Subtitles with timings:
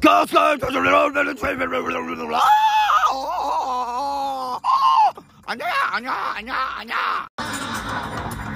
[0.00, 0.58] ガスカー
[5.46, 6.96] あにゃあにゃあにゃあにゃ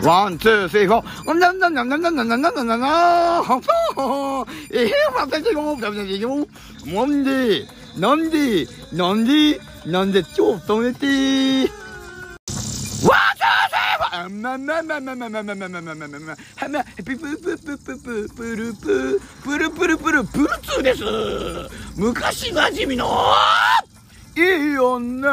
[0.02, 1.34] ワン、ツー、スリー、フォー。
[1.34, 4.90] なんなんなんなんなんなんなんなんなんなんなんえへ
[14.24, 21.02] あ、ままままままままままままままはまプププププププルププルプルプルプルツーです
[21.96, 23.06] 昔馴染みの
[24.36, 24.40] い
[24.72, 25.28] い女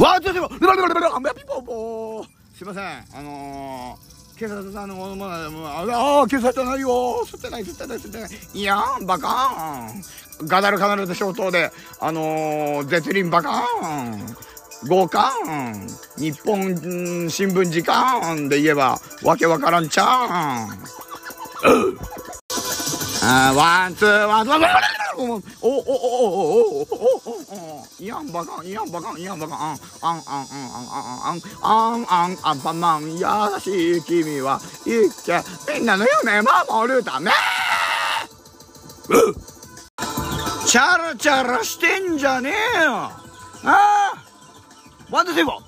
[0.00, 0.48] わあちょっと
[1.34, 2.84] ピポポすいません
[3.14, 11.70] あのー、警察さんのものもああ警察じゃないよ吸ってない吸ってない吸ってないいやんバカーンガダルカナルで消灯で
[12.00, 14.51] あのー、絶倫バカーン
[14.88, 15.86] 五冠
[16.16, 18.48] 日本新聞時間。
[18.48, 20.06] で言えばわけわからんちゃん
[23.24, 24.58] あワンツーワンツー
[25.16, 28.32] おおおおおおおおいやん。
[28.32, 28.66] ばかん。
[28.66, 28.90] いやん。
[28.90, 29.18] ばかん。
[29.18, 29.38] いやん。
[29.38, 29.58] ばかん。
[29.58, 29.68] あん。
[29.70, 29.78] あん。
[30.02, 30.18] あん。
[30.26, 30.48] あん。
[31.22, 31.40] あん。
[31.62, 32.06] あん。
[32.08, 32.38] あん。
[32.42, 33.26] アンパンマン優
[33.60, 35.40] しい君は生きて
[35.78, 35.86] みん。
[35.86, 37.30] なの夢守るため
[40.66, 42.18] チャラチャラしてん。
[42.18, 43.12] じゃねえよあ
[43.64, 44.31] あ
[45.12, 45.58] ワンダセーバー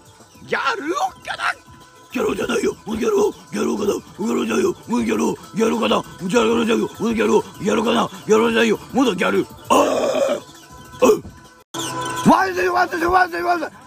[0.48, 1.54] ギャルオッカだ
[2.10, 2.74] ギャルじゃないよ。
[2.86, 3.16] ギャル
[3.52, 3.92] ギャルかな。
[4.18, 4.72] ギャルじゃないよ。
[4.72, 6.02] ギャルギャルかな。
[6.20, 6.88] ギャルじゃないよ。
[6.88, 8.78] ギャルギャルかなギャルじゃないよ。
[8.94, 9.84] まだギャルあ
[11.02, 11.06] あ
[12.30, 13.78] ワンダセーワンダセーワンダセーワンダセー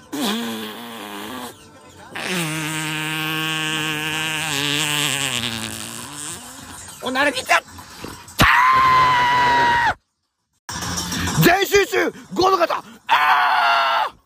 [7.07, 7.63] おならきた
[11.41, 14.16] 全集中5の方ああ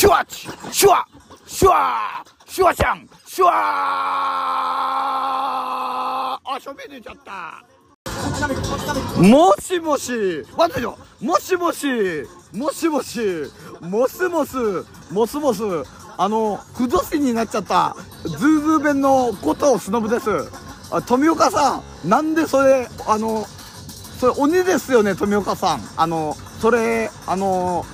[0.00, 1.06] シュワチシュワ
[1.46, 3.52] シュワシュワちゃんシュワ。
[6.42, 7.62] あしょべ出ちゃった。
[9.20, 10.42] もしもし。
[10.56, 10.96] 待ってよ。
[11.20, 11.86] もしもし。
[12.54, 13.20] もしもし。
[13.82, 14.56] モスモス
[15.12, 15.64] モスモス
[16.16, 17.94] あの不女子になっちゃった。
[18.24, 20.30] ズーズー弁のことをしのぶです。
[20.90, 22.08] あ富岡さん。
[22.08, 23.44] なんでそれあの
[24.18, 25.80] それ鬼ですよね富岡さん。
[25.98, 27.84] あのそれあの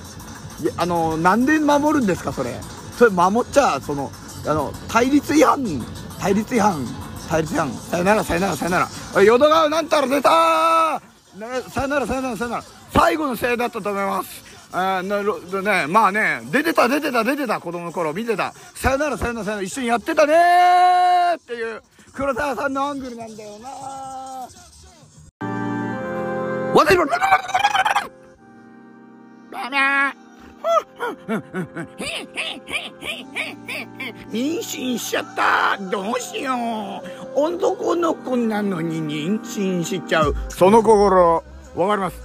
[0.77, 2.53] あのなんで守るんですかそれ。
[2.97, 4.11] それ守っちゃその
[4.45, 5.63] あの対立違反。
[6.19, 6.85] 対立違反。
[7.29, 7.71] 対立違反。
[7.71, 9.23] さよならさよならさよなら。
[9.23, 11.01] 淀川なんたら出た
[11.37, 12.63] ね、さよならさよならさよなら。
[12.93, 14.45] 最後のせいだったと思います。
[14.71, 17.59] あなるねまあね出てた出てた出てた。
[17.59, 18.53] 子供の頃見てた。
[18.75, 19.67] さよならさよならさよなら。
[19.67, 21.37] 一緒にやってたねー。
[21.37, 21.81] っていう
[22.13, 23.69] 黒沢さんのアングルなんだよな
[26.73, 27.05] 私も
[34.31, 35.77] 妊娠しちゃった。
[35.77, 36.53] どうしよ
[37.35, 37.39] う。
[37.39, 40.35] 男の子なのに妊娠しちゃう。
[40.49, 41.43] その心
[41.75, 42.21] わかります、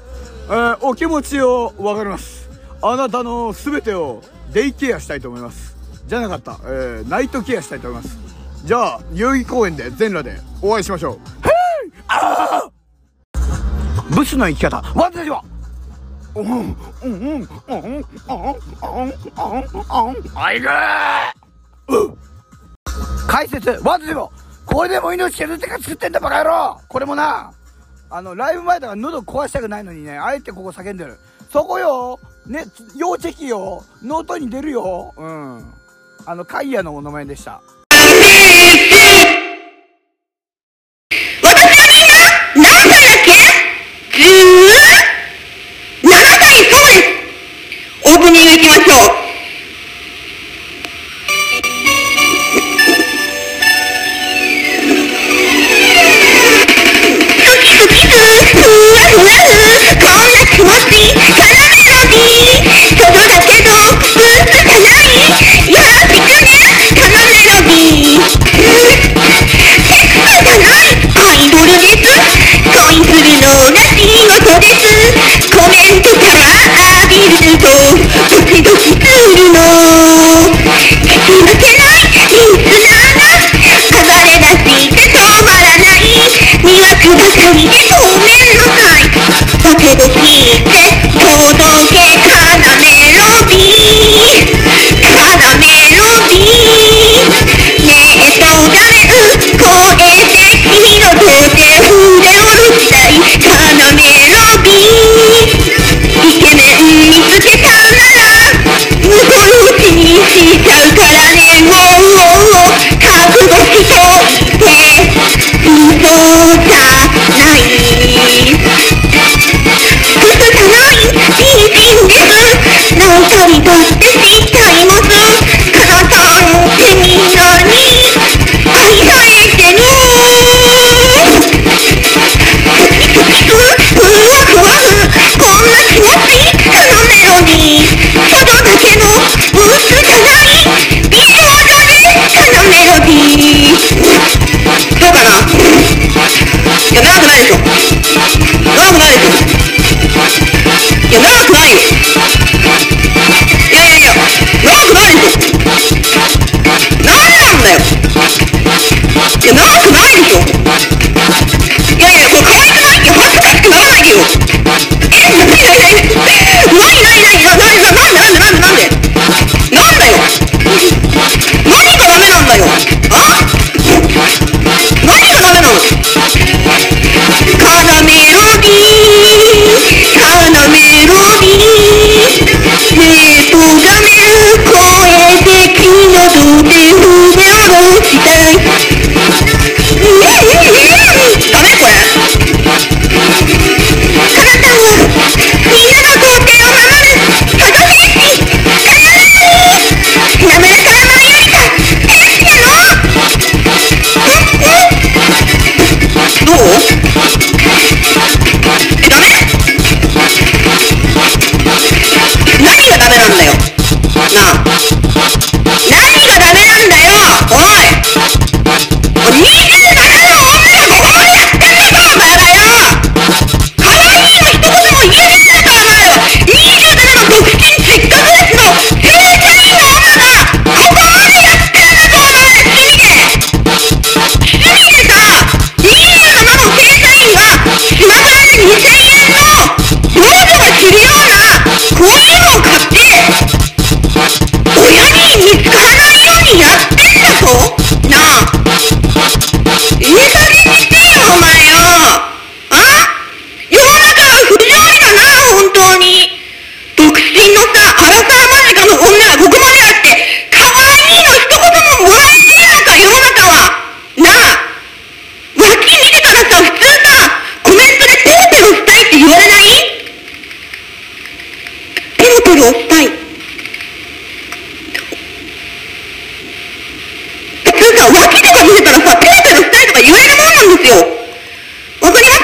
[0.48, 2.48] えー、お気持ちをわかります。
[2.80, 5.72] あなたの全てをデイケアしたいと思います。
[6.06, 8.18] じゃなかった、えー、ナイトケアしたいと思います
[8.66, 11.18] じゃあ代々木公園で全裸でお会いしましょう。
[14.14, 14.82] ブスの生き方。
[14.94, 15.42] 私は
[16.34, 16.56] うんうん
[17.02, 18.04] うんうんうんうんうん
[20.34, 20.68] あいぐ
[23.26, 24.32] 解説私も
[24.66, 27.52] これでも命削ってか作ってんだバカ野郎これもな
[28.10, 31.18] あのライブ前だから喉壊したくないのにねあえてここ叫んでる
[31.50, 32.64] そこよね
[32.96, 35.72] 要チェキよノートに出るようん
[36.24, 37.60] あのカイヤのお名前でした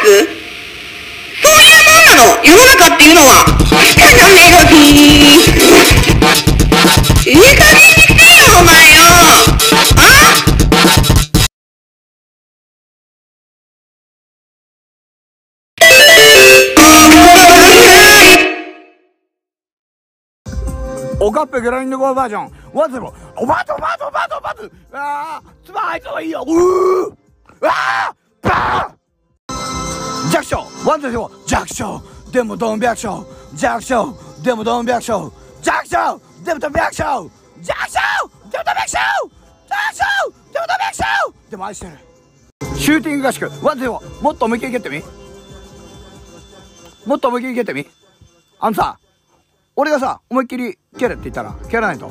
[0.09, 5.37] そういうもんなの世の中っていうのはただメロディー
[7.29, 9.05] いい加減にしてよお前よ
[9.97, 10.49] あ
[21.21, 22.53] おかっぺグラインドゴーバージョン。
[22.73, 23.13] ワンゼロ。
[23.37, 24.65] おばとばとばとばと。
[24.93, 26.45] ああ、つばあいつはいいよ。
[26.47, 27.17] うー。
[27.67, 28.98] ああ、バーン
[30.33, 30.67] 弱小。
[30.87, 31.31] ワンゼロ。
[31.47, 32.03] 弱小。
[32.33, 33.25] でもドン百姓。
[33.55, 34.15] 弱小。
[34.43, 35.31] でもドン百姓。
[35.63, 36.21] 弱小。
[36.45, 37.31] でもドン百姓。
[37.63, 37.99] 弱小。
[38.51, 39.01] でもドン百姓。
[39.69, 40.05] 弱小。
[40.53, 41.51] でもドン百姓。
[41.51, 41.93] でも愛してる。
[42.77, 43.51] シューティング合宿。
[43.63, 44.03] ワンゼロ。
[44.21, 45.03] もっと思いっきり蹴ってみ。
[47.07, 47.87] もっと思いっきり蹴ってみ。
[48.61, 48.99] あのさ、
[49.77, 52.11] 俺がさ、思いっきり蹴れって言ったら、蹴らないと。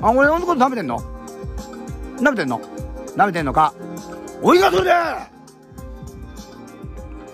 [0.00, 1.00] あ、俺のこと舐めてんの？
[2.18, 2.60] 舐めてんの？
[3.16, 3.74] 舐めてんのか？
[4.42, 4.92] おいがそれで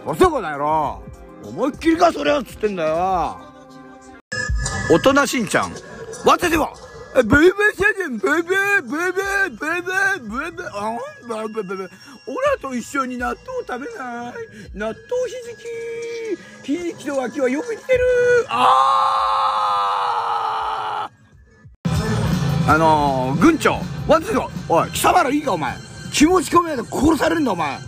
[0.04, 1.02] そしてこの野郎
[1.44, 3.38] 思いっきりかそれよっつってんだよ。
[4.90, 5.72] 大人しんちゃん。
[6.24, 6.72] わてでは。
[7.14, 7.40] ブーブー
[7.74, 11.88] シェジンブーブーブーブーブーブーブーブーあんブーブーブーブー
[12.26, 14.34] オラと一緒に納豆食べない。
[14.74, 15.34] 納豆ひ
[16.66, 16.78] じき。
[16.78, 18.04] ひじきと脇はよく似てる。
[18.48, 22.70] あー。
[22.70, 23.80] あのー、軍長。
[24.06, 25.74] ワンツーおい貴様らいいかお前。
[26.12, 27.78] 気持ち込めないと殺されるんだお前。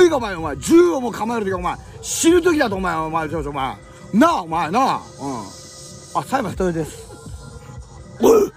[0.00, 3.76] いいかお前お前銃をも構える時お前死ぬ時だとお前お前ちょちょお前。
[4.14, 4.96] なあお前なあ。
[4.96, 5.00] うん。
[6.20, 7.08] あ裁判一人です。
[8.20, 8.52] おい。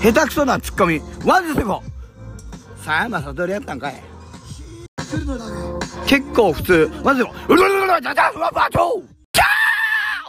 [0.00, 1.00] 下手くそなツッコミ。
[1.24, 1.82] ワンズセコ
[2.76, 4.02] 佐山悟やったんかい。
[6.06, 6.90] 結構普通。
[7.02, 9.02] ワンズセコうるるるるじゃじゃふわふわと
[9.32, 9.46] キャー！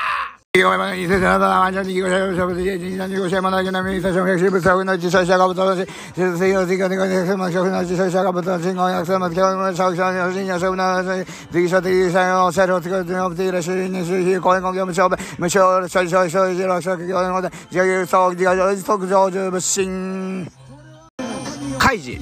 [21.78, 22.18] カイジ、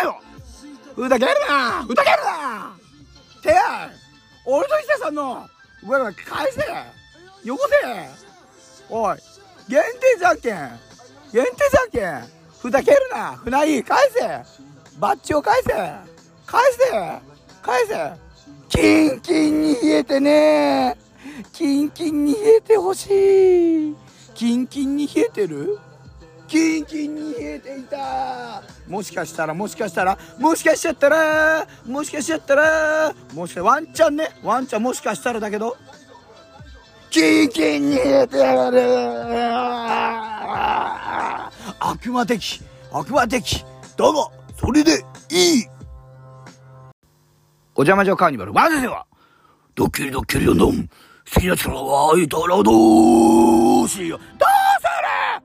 [0.00, 0.20] て、
[1.00, 2.76] わざよけるなけるな
[3.42, 3.90] てや
[4.46, 5.46] 俺と伊勢さんの、
[5.84, 7.01] お前返せ。
[7.44, 8.08] よこせ
[8.88, 9.18] おい
[9.68, 10.78] 限定じゃんけん。
[11.32, 12.28] 限定じゃんけん。
[12.60, 13.32] ふざけるな。
[13.36, 14.20] 船井返せ。
[14.98, 15.72] バッジを返せ。
[16.46, 16.90] 返せ。
[17.62, 18.12] 返せ。
[18.68, 20.96] キンキンに冷えてね
[21.52, 23.96] キンキンに冷えてほしい。
[24.34, 25.78] キンキンに冷えてる？
[26.46, 28.62] キンキンに冷えていた。
[28.86, 30.18] もしかしたらもしかしたら。
[30.38, 31.66] もしかしちゃったら。
[31.86, 33.14] もしかしちゃったら。
[33.34, 34.30] もしかワンチャンね。
[34.44, 35.76] ワンチャンもしかしたらだけど。
[37.12, 38.80] キンキンに冷えてやがる。
[41.78, 43.62] 悪魔的悪魔的。
[43.98, 45.66] だがそれでいい。
[47.74, 48.54] お邪魔女カーニバル。
[48.54, 49.06] まずでは
[49.74, 50.88] ドッキリドッキリどんどん
[51.34, 54.18] 好きな力はいたらどうしよう。
[54.38, 54.48] どう
[54.80, 54.86] す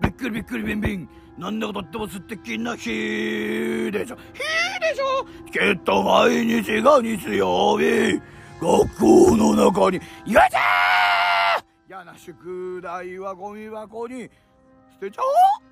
[0.00, 1.08] びっくりびっくりビンビン。
[1.36, 2.76] なんだかとっても素敵な。
[2.76, 4.16] 日でしょ。
[4.34, 4.38] 日
[4.80, 5.26] でしょ。
[5.50, 8.20] きっと毎日が日曜日。
[8.60, 10.40] 学校の中に、よいしょ
[11.88, 14.28] 嫌な宿題はゴミ箱に捨
[15.00, 15.62] てちゃおう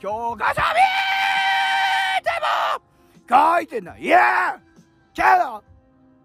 [0.00, 0.76] 教科書見
[2.22, 2.30] て
[3.30, 4.02] も書いてない。
[4.02, 4.60] いや
[5.14, 5.62] けど、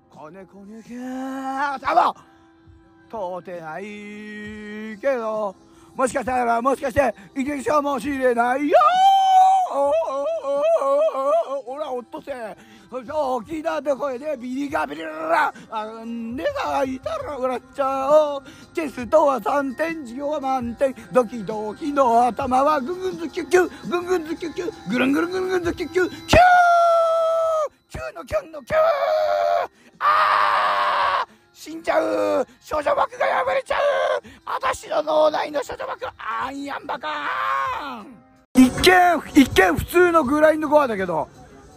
[0.09, 1.95] 子にけー。
[1.95, 2.15] も
[3.09, 3.83] 通ってない
[4.99, 5.55] けど、
[5.95, 8.77] もしかしたら、もしかして、いけるかもしれないよ。
[11.65, 12.31] ほら、おっとせ。
[12.93, 18.43] 大きな声でビリガビリラあんで泣いたら笑っちゃおう
[18.73, 28.79] テストは3点授業は満点ドキドキの頭はぐんぐんずキュッキュぐんぐんずキュッキュぐるんぐるんぐるんぐんずキュッキュキューキューのキュンのキュー
[29.99, 33.81] あー死んじゃう少女膜が破れちゃう
[34.45, 38.21] 私の脳内の少女膜あんやんばかーん
[38.53, 41.29] 一見一見普通のグラインドコアだけど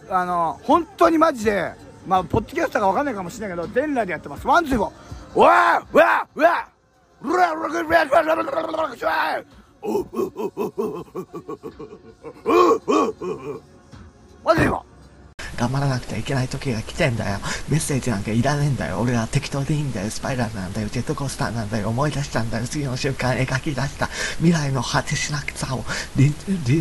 [0.09, 1.73] あの本当にマジで
[2.07, 4.47] まあポッドキャストかわかんないかもしれないけど全裸でやってます。
[4.47, 5.39] ワンツーゴー。
[5.39, 9.43] わーわーわーうわうわうわうわうわうわうわうわ
[9.81, 11.21] おうおうおうおうおうお
[12.45, 13.61] うおうおう
[14.43, 14.85] マジでこ
[15.57, 17.39] 頑張らなくちゃいけない時が来てんだよ。
[17.69, 18.99] メッセージなんかいらねえんだよ。
[18.99, 20.09] 俺は適当でいいんだよ。
[20.09, 20.89] スパイラルなんだよ。
[20.89, 21.89] ジェットコースターなんだよ。
[21.89, 22.65] 思い出したんだよ。
[22.65, 25.83] 次の瞬間描き出した未来の果てしなくさを
[26.15, 26.33] 臨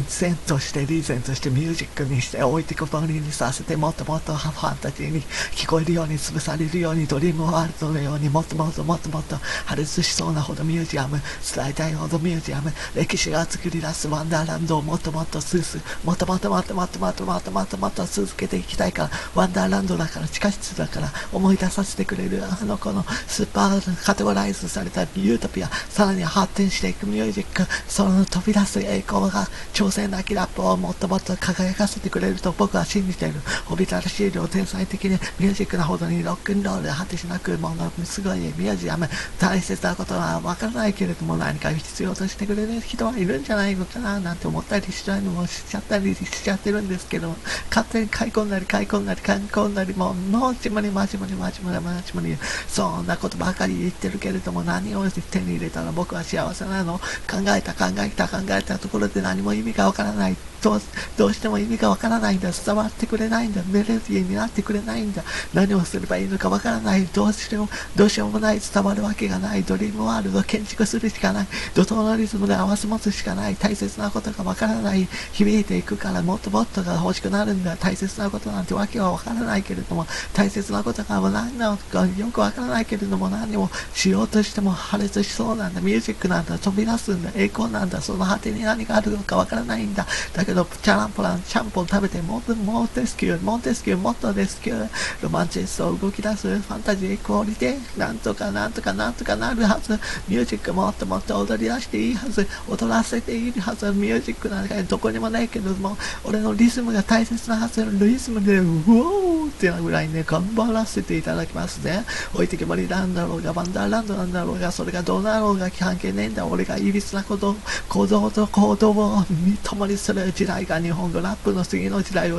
[0.06, 11.21] 戦としてリーゼントしてミュージックにして置いてくぼりにさせてもっともっとファンタジーに聞こえるように潰されるようにドリームワールドのようにもっともっともっともっと破裂しそうなほどミュージアム
[11.54, 33.41] 伝えたいほどミュージアム歴史が作り出すワンダーランドをもっともっとスースもっともっともっともっともっともっともっともっと続けていきたいからワンダーランドだから地下室だから思い出させてくれるあの子のスーパーカテゴライズされたユートピアさらに発展していくミュージックその飛び出す栄光が挑戦なきラップをもっともっと輝かせてくれると僕は信じている。
[33.71, 39.09] おびただしい量天才的にミュージックなほどにロックンロールで果てしなくものすごいミュージアム。
[39.41, 47.35] 大切なことはわからないけれども何か必要としてくれる人はいるんじゃないのかななんて思ったりしちゃうのもしちゃったりしちゃってるんですけど
[47.69, 52.37] 勝手に買い込んだり買い込んだり買い込んだりもうもちもにまちもにまちもにまちまり
[52.69, 56.99] そんなことばかり言ってるけれども何を手に入れたら僕は幸せなの。
[56.99, 60.54] 考えた考えた考えたところで何も意味がわからない。
[60.64, 60.80] どう
[61.18, 62.50] どうしても意味がわからないんだ。
[62.50, 63.62] 伝わってくれないんだ。
[63.71, 65.23] メロディーになってくれないんだ。
[65.52, 67.04] 何をすればいいのかわからない。
[67.04, 67.68] どうしよう
[67.99, 68.61] どうしようもない。
[68.61, 69.62] 伝わるわけがない。
[69.62, 71.47] ドリームワールド建築するしかない。
[71.75, 73.56] 怒涛のリズムで合わせ持つしかない。
[73.56, 75.06] 大切なことがわからない。
[75.33, 77.76] 響いていくからもっともっとが欲しくなるんだ。
[77.76, 85.83] 大切なことなんてわけはわからないけれども大切なことが何なのかよくわからないけれども何もしようとしても破裂しそうなんだ。
[85.83, 86.59] ミュージックなんだ。
[86.59, 87.30] 飛び出すんだ。
[87.35, 88.00] 栄光なんだ。
[88.00, 90.06] その果てに何があるのかわからないんだ。
[90.33, 94.89] だけどチャランポランシャンポン食べてもっとモンテスキューモンテスキューもっとレスキュー
[95.23, 99.93] ロマンチストを動き出すファンタジークオリティなんとかなんとかなんとかなるはず。
[100.29, 102.47] ミュージックもっともっと踊り出していいはず。
[102.69, 103.91] 踊らせていいはず。
[103.93, 107.85] ミュージックなんかどこにもないけども俺のリズムが大切なはず。
[107.85, 112.05] リズムでうおーってなぐらいね頑張らせていただきますね。
[112.35, 116.47] 置いてけぼりなんだろうがワンダーランドなんだろうがそれがどうなろうが関係ねえんだ。
[116.47, 117.57] 俺がいびつなこと
[117.89, 119.25] 行動と行動を
[119.63, 120.33] 共にする。
[120.45, 122.39] 時代が日本語ラップの次の時代を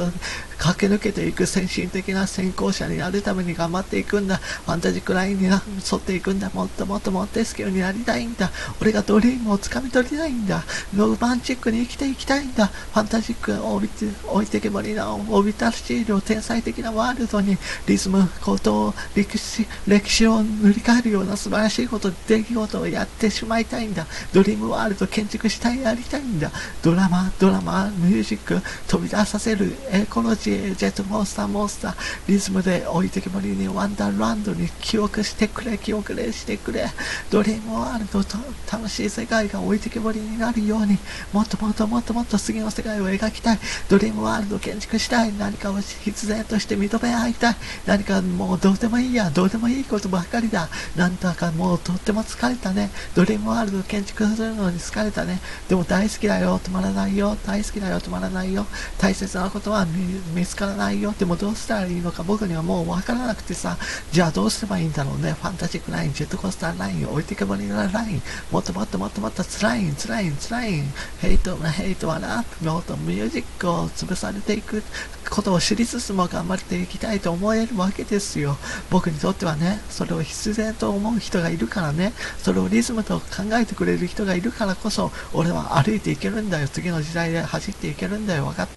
[0.60, 4.38] 駆け抜けていく先進的な先行者になるために頑張っていくんだ。
[4.38, 5.54] ファンタジックラインに沿
[5.96, 6.52] っていくんだ。
[6.54, 8.52] もっともっとモンテスキューになりたいんだ。
[8.80, 10.64] 俺がドリームをつかみ取りたいんだ。
[10.96, 12.68] ロマンチックに生きていきたいんだ。
[12.68, 17.58] ファンタジックを置いて置いてけぼりなおびただしい量天才的なワールドに
[17.88, 24.06] リズムこと歴史歴史を塗り替えるような素晴らしいこと出来事をやってしまいたいんだ。
[24.32, 26.52] ドリームワールド建築したいやりたいんだ。
[26.84, 31.96] ドラマドラマミュージック飛び出させるエコロジージェットモンスターモンスター
[32.28, 36.86] リズムで置いてけぼりにワンダーランドに記憶してくれ記憶れしてくれ
[37.32, 38.38] ドリームワールドと
[38.72, 40.98] 楽しい世界が置いてけぼりになるように
[41.34, 43.60] もっともっともっともっと次の世界を描きたい
[43.90, 58.65] ドリームワールドを建築したい何かを必然として認め合いたい何かもうどうでもいいやどうでもいいことばっかりだなんだかもうとっても疲れたねドリームワールド建築するのに疲れたねでも大好きだよ止まらないよ大好ききだよ止まらないよ。
[59.00, 59.86] 大切なことは
[60.34, 61.13] 見つからないよ。
[61.17, 63.77] でもどうしたらいいのか僕にはもうわからなくてさ。
[64.12, 65.34] じゃあどうすればいいんだろうね。
[65.34, 68.22] ファンタジックラインジェットコースターライン置いてけぼりのライン。
[68.51, 70.84] もっともっともっともっと辛い辛い辛い。
[71.22, 74.84] ヘイトヘイトはなもっとミュージックを潰されていく。
[75.29, 78.58] ことを知りつつも頑張っていきたいと思えるわけですよ。
[78.89, 86.67] 僕にとってはね、それを必然と思う人がいるからね、それをリズムと考えてくれる人がいるからこそ、俺は歩いていけるんだよ。
[86.67, 88.46] 次の時代で走っていけるんだよ。
[88.46, 88.67] 分かっ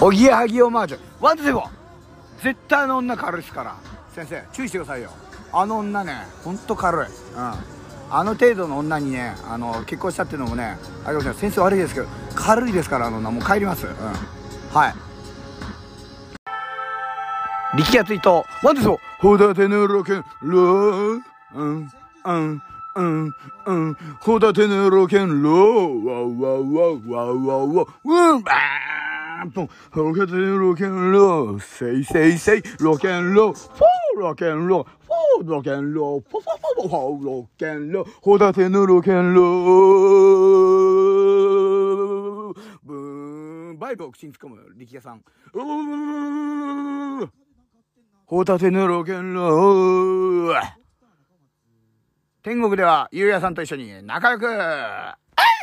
[0.00, 1.70] おぎやはぎオマージュ one two four。
[2.42, 3.76] 絶対あの女軽いですから。
[4.14, 5.10] 先生注意してくださいよ。
[5.52, 7.06] あの女ねほんと軽い。
[7.06, 7.77] うん
[8.10, 13.86] あの程度の女にねあの結婚したっていうのもねあれかもしれない先生悪いですけど軽いですからあの女もう帰ります。
[13.86, 13.92] うん。
[14.74, 14.94] はい。
[17.76, 21.20] 力也ツイートワンツーフォーほだてのロケンロー
[21.54, 21.90] うん
[22.24, 22.62] うん
[22.96, 23.34] うん
[23.66, 23.96] うん。
[24.20, 32.62] ほだてのロケンローワウワウワウワウワウワウうんバーンポンほだてのロケンローせいせいせい。
[32.80, 42.54] ロケンローフォーロケンローフォーロケンローフォフォフォフォフォロケンローほだてのロケンロー。
[42.82, 45.24] ブーンバイブを口に突っ込む力也さん。
[45.54, 47.28] うー
[48.26, 50.60] ホタテのロケンロー。
[52.42, 54.44] 天国ではゆうやさんと一緒に仲良く。
[54.44, 54.56] え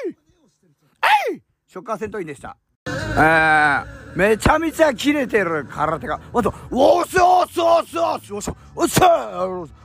[0.10, 0.16] い!
[1.32, 1.42] えい!
[1.68, 2.58] ショッカー戦闘員でした。
[2.88, 9.06] えー、めちゃめちゃキレてる空手があとおっしゃおっしゃおっしゃおっしゃおっしゃおっしゃ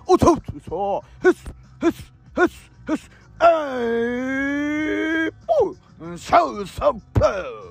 [0.06, 1.34] おっしゃおっしゃへっ
[1.82, 1.94] へっへっ
[2.38, 2.98] へっ
[3.42, 5.70] えいぽ
[6.12, 7.70] うシャウサップー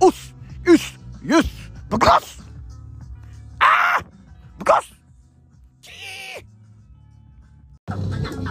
[0.00, 1.48] おっすよしよし
[1.88, 2.42] ぶかす
[3.60, 4.02] あ
[4.58, 4.92] ぶかす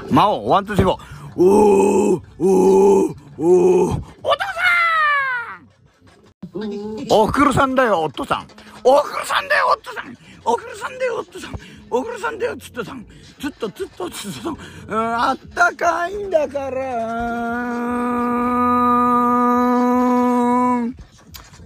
[0.10, 4.62] 魔王ワンツースリーおーおーおーお父さ
[6.58, 8.48] んおふくろさんだよお父さん
[8.84, 11.56] おふくろさんだよお父さんおふくろさんだよお父さん
[11.90, 13.06] おふくろさんだよつっとさん
[13.40, 16.86] ずっとずっとずっとさんうんあったかいんだから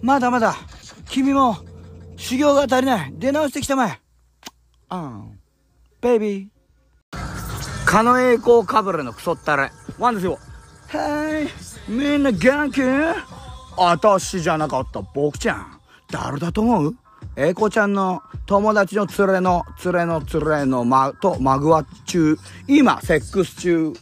[0.02, 0.56] まだまだ
[1.10, 1.58] 君も
[2.18, 4.00] 修行が足りない出直してきたまえ
[4.92, 5.40] うん
[6.02, 6.59] ベイビー
[7.90, 10.38] 狩野英孝かぶれのクソったれワンですよ
[10.90, 11.48] は
[11.88, 12.82] いみんな元気
[13.76, 15.80] 私じゃなかった僕ちゃん
[16.12, 16.96] 誰だと思う
[17.36, 23.94] 英子ちゃんの友達の連れの連れの連れのまとマグワ中今セックス中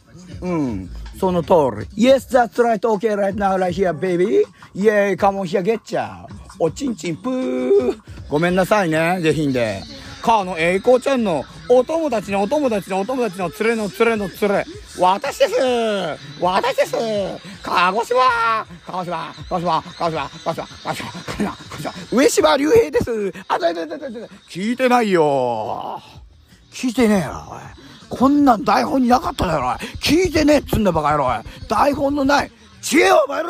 [0.42, 1.48] うんその通
[1.88, 7.98] り Yes that's right okay right now right here baby Yeah come on here get ちゃうおちんちんぷー
[8.28, 9.80] ごめんなさいね下品で
[10.22, 14.64] かの栄光ちゃんのお友達のお友達のお友達の連れの連れの連れ。
[14.98, 15.54] 私です。
[16.40, 16.96] 私です。
[17.62, 18.66] 鹿児島。
[18.86, 19.34] 鹿児島。
[19.48, 19.82] 鹿児島。
[19.82, 20.30] 鹿児島。
[20.44, 20.66] 鹿児島。
[20.84, 21.12] 鹿児島。
[21.12, 21.52] 鹿児島。
[21.52, 23.32] 鹿児島上島竜兵です。
[23.48, 26.02] あだだだだだ聞いてないよ。
[26.72, 27.60] 聞いてねえよおい。
[28.08, 29.74] こんなん台本になかっただろおい。
[30.00, 31.34] 聞いてねえっつんだバカ野郎おい。
[31.68, 32.50] 台本のない。
[32.80, 33.48] 知恵よお前ら。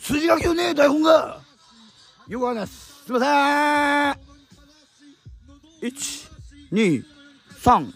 [0.00, 1.40] 筋書きのねえ台本が。
[2.28, 3.04] よくわかんないす。
[3.04, 4.29] すいません。
[5.82, 6.28] 1、
[6.72, 7.02] 2、
[7.62, 7.86] 3、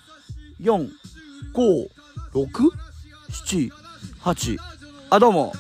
[0.62, 0.88] 4、
[1.55, 1.87] 5、
[2.33, 2.49] 6、
[3.31, 3.70] 7、
[4.23, 4.57] 8。
[5.11, 5.53] あ、どうも。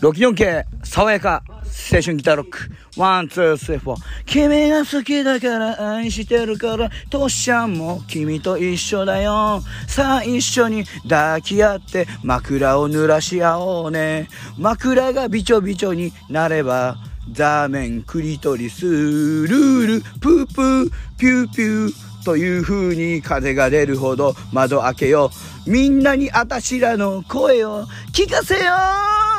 [0.00, 2.58] 64系、爽やか、青春ギターロック。
[2.96, 4.24] one, two, three, four。
[4.26, 9.62] 君が好きだから愛してるから、トシちゃんも君と一緒だよ。
[9.86, 14.28] さあ一緒に抱き合って枕を濡らし合おうね。
[14.58, 16.96] 枕がびちょびちょになれば、
[17.32, 25.30] ザーメン、クリトリス、ルール、プープー、ピューピューという風に風が出るほど窓開けよ
[25.66, 25.70] う。
[25.70, 28.60] みんなにあたしらの声を聞かせよ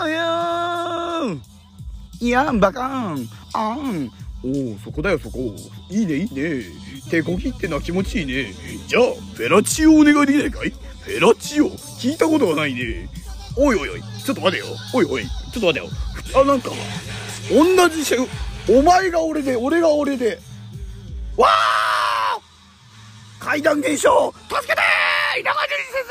[0.05, 1.39] うよ
[2.19, 4.11] いやん、バカン、あん。
[4.43, 5.55] おお、そこだよ、そこ。
[5.89, 6.63] いいね、いいね。
[7.09, 8.53] 手こぎってのは気持ちいいね。
[8.87, 9.03] じゃあ、
[9.35, 13.09] フェラチオお願いできないかいフェラチオ聞いたことがないね。
[13.57, 14.65] おいおいおい、ちょっと待てよ。
[14.93, 15.87] おいおい、ちょっと待てよ。
[16.41, 16.71] あ、なんか、
[17.49, 20.39] 同じシェフお前が俺で俺が俺で。
[21.37, 22.39] わあ
[23.39, 25.41] 階段現象助けてー！
[25.41, 26.05] 稲川淳先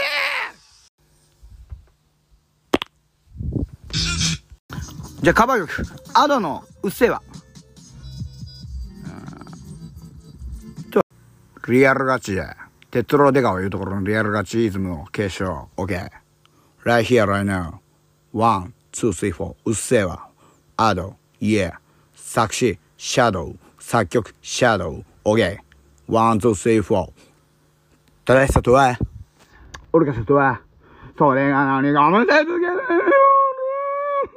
[5.20, 5.22] 生！
[5.22, 7.22] じゃあカバー曲アドのうっせぇわ。
[11.66, 12.46] リアルガチで
[12.90, 16.10] 鉄郎出川いうところのリアルガチイズムを継承 OK
[16.84, 17.78] right here right now.
[18.34, 19.56] One two three four.
[19.64, 20.28] うっせぇわ。
[20.76, 21.16] アド。
[21.40, 21.74] Yeah.
[22.14, 25.58] 作詞シャドウ作曲シャドウ OK
[26.08, 27.12] ワンツースリーフォー
[28.24, 28.98] 正しさとは？
[29.92, 30.60] 愚かさとは？
[31.18, 32.56] それが何がむせつける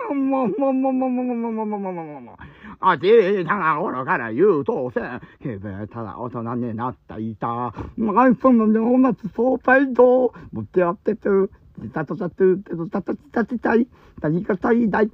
[0.10, 2.36] もうもうもうもうもうもうもうもうもうもうもうもう
[2.80, 7.74] あちたが頃から言うとせ、へべ、ただ大人になっていた。
[7.98, 11.28] マイフォンの同じ総裁と、持ってやってて、
[11.94, 13.88] たとたとたとたとたたい。
[14.44, 15.12] かたいだい。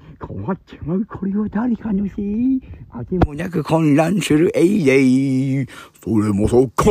[0.53, 1.05] っちまう。
[1.05, 2.05] これは誰かの。
[2.05, 4.51] 味もなく混乱する。
[4.55, 5.67] えいえい。
[6.01, 6.85] それもそっか。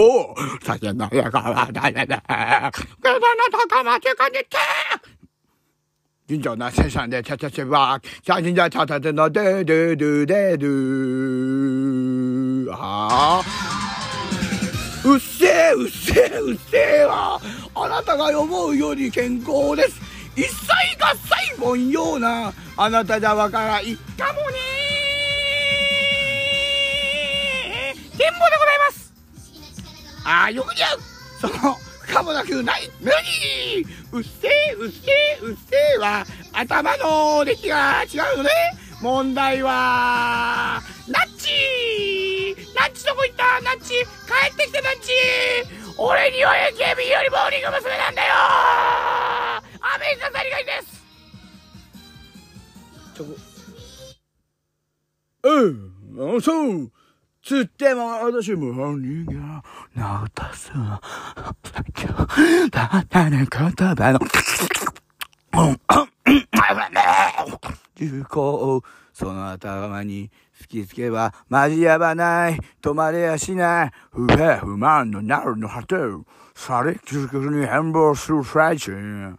[0.78, 2.04] せなやかはだだ。
[2.04, 4.46] だなかまちかにて。
[6.28, 6.70] 神社な
[7.10, 8.00] でちゃちゃちゃば。
[8.22, 8.86] ちゃちゃ
[9.64, 10.66] でででで。
[12.70, 13.72] ああ。
[15.04, 17.40] うっせえ、うっせえ、うっせえわ。
[17.74, 20.00] あなたが思うより健康です。
[20.36, 20.52] 一切
[20.98, 28.18] 合切凡ような、あなたじゃわからいかもねー。
[28.18, 29.12] 展望でございます。
[30.24, 31.00] ああ、よく似合う。
[31.40, 31.76] その、
[32.12, 38.50] かもなくないメロディーうっせえ、うっせえ、うっせえは、頭の出来が違うのね。
[39.00, 41.50] 問題は、ナッチ
[42.76, 43.60] ナッチどこ行った？
[43.62, 43.94] ナッチ帰
[44.52, 45.10] ってきてナッチ
[45.98, 47.98] 俺には AKB よりモーニング娘。
[47.98, 49.60] なんだよア
[49.98, 51.02] メリカザリガニです
[53.14, 53.26] ちょ、
[55.44, 55.92] うん、
[56.36, 56.90] あそう
[57.42, 59.62] つっても私も本人が
[59.94, 61.00] 直ったさ、
[62.70, 64.20] たったね言葉の、
[67.96, 68.38] 重厚。
[68.38, 70.30] をその頭に突
[70.72, 75.96] きつけば交わない止まれやしない不平不満のなるの果て
[76.54, 79.36] され続けに変貌する最中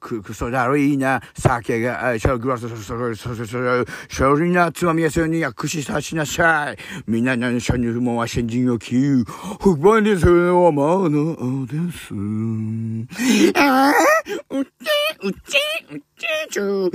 [0.00, 1.20] く、クソだるいな。
[1.36, 6.76] 酒が愛しグラス、そ、そ、そ、そ、そ、少林なつまみやすように薬師さしなさい。
[7.06, 9.24] みんなの初入門は先人を急。
[9.24, 12.14] 不凡にするのはものです。
[13.58, 13.92] ああ、
[14.50, 14.70] うって、
[15.22, 15.48] うって、
[15.92, 16.90] うって、ちゅう、う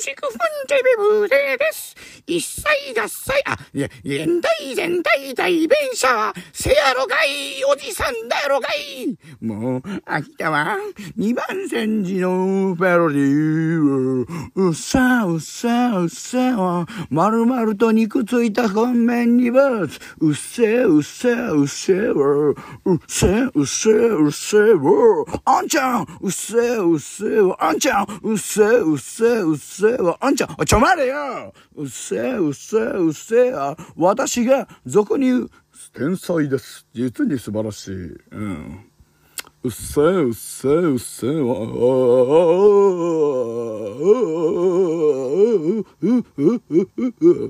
[0.00, 1.94] しくふんてべぶでです。
[2.26, 2.62] 一切
[2.98, 9.16] 合切、あ、いや、現代全体代弁者、せやろがい、おじさんだろがい。
[9.40, 10.76] もう、飽きたわ。
[11.16, 14.26] 二番煎じのペロディー。
[14.54, 19.98] うっさうっさうっさ、まるまると肉ついた本面にバツ。
[20.20, 22.54] うっせうっせうっせわ。
[22.84, 25.24] うっせうっせうっせわ。
[25.44, 27.56] あんちゃんうっせうっせわ。
[27.60, 30.16] あんちゃんうっせうっせうっせわ。
[30.20, 33.76] あんちゃんちょまれようっせうっせうっせわ。
[33.96, 35.50] 私が俗に言う、
[35.92, 36.86] 天才です。
[36.94, 37.92] 実に素晴らしい。
[37.92, 38.90] うん。
[39.64, 41.54] うっせえうっせえうっせえわ。
[46.04, 46.62] ううう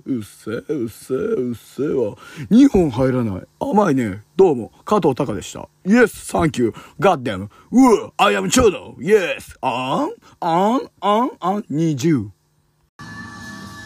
[0.07, 2.17] うっせうっせうせは
[2.51, 12.29] 2本入らない甘いねどうも加藤隆でしたイエスサンキューガッテ god damn うわ I am c h u d o yes あんあんあんあん20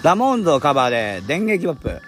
[0.03, 1.99] ダモンズをカバーで電撃ポップは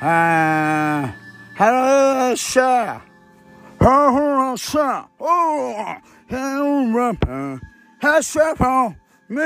[0.00, 3.00] ーハローシャー
[3.78, 7.58] ハローシャーおーヘルラッパー
[8.00, 9.42] ハッシャーフォ Me.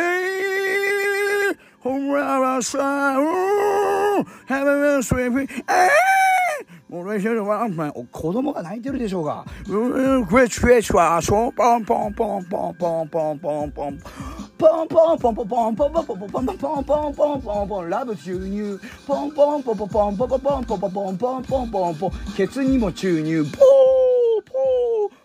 [1.82, 2.80] Oh, rapper, sir.
[2.80, 5.48] Oh, have a sweet.
[6.92, 7.70] 俺は
[8.10, 9.44] 子供が泣いてるでしょうが。
[9.68, 14.00] うん、クエチクエチは、ションポンポンポンポンポンポンポンポン。
[14.58, 23.52] ポンポンポンポンポンポンポンポンポンポンポンポンポンポンポンポンラブ注入ポンポンポンポンポンポンポンポンポンポンポンポンポンポンケツにも注入ポー
[24.44, 25.19] ポー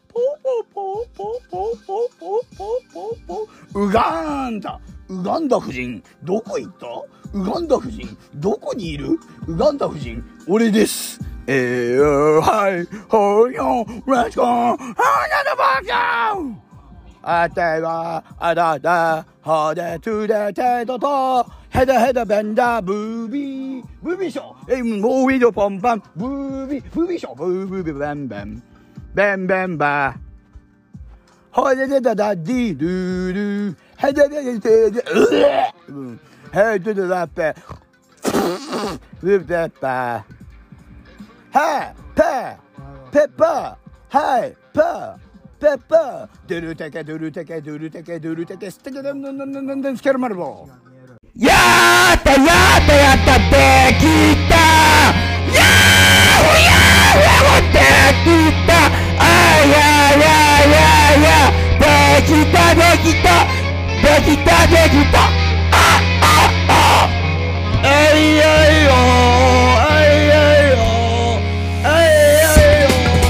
[3.74, 6.88] ウガンダウガンダ夫人どこ行った？
[7.34, 9.20] ウガンダ夫人どこにいる？
[9.46, 11.20] ウガンダ夫人俺です。
[11.48, 14.78] えー、はい、ほよ、レッツゴー、花の
[15.58, 16.56] バカー
[17.22, 28.62] あては、あだだ、はでつでてとと、ヘダヘダベンダ、ブービー、ブービーショー、え、もうィドポンパン、ブービー、ブービーショー、ブービーベーベー。
[29.16, 31.62] ベンベンバー。
[31.62, 35.00] はででだだ、ディドゥルー、ヘデデデデデ、
[35.88, 36.20] う
[36.52, 37.56] えヘデデダペ、
[39.24, 40.24] ウーペッパー。
[41.58, 42.58] はい、ペー、
[43.10, 45.18] ペッパー、はい、ペー、
[45.62, 50.68] ペッパー、ドゥルテケ、ドゥルテケ、ドゥルテケ、ドゥルテケ、ステケデンデンデンデンデンデンスケルマルボ
[51.38, 51.54] や
[52.18, 54.04] ったやったやったでき
[54.50, 54.56] た
[55.56, 57.80] やーほやーほやほで
[58.26, 58.95] きた
[61.80, 63.36] Vegeta, Vegeta,
[64.02, 65.24] Vegeta, Vegeta.
[67.84, 71.40] Ei, ei, oh, ei, ei, oh,
[71.86, 71.92] ei,
[72.46, 73.22] ai ai ai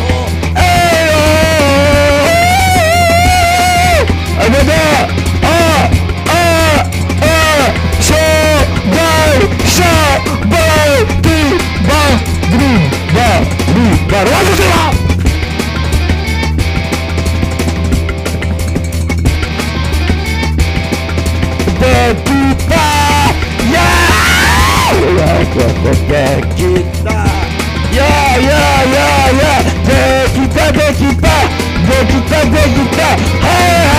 [3.28, 4.06] ai
[4.40, 5.02] Ai, meu Deus.
[5.44, 5.90] Ah,
[6.30, 6.78] ah,
[7.22, 7.66] ah.
[8.00, 9.34] Cheguei,
[9.76, 11.38] cheguei, que
[11.88, 12.80] barulho,
[13.20, 13.34] ai
[14.14, 14.95] ai ai
[26.14, 27.26] é que tá.
[27.94, 29.60] Yeah, yeah, yeah, yeah.
[29.86, 31.38] Tem que tá, tem que tá.
[31.86, 32.40] Que tá,
[32.74, 33.10] que tá.
[33.48, 33.96] Hey.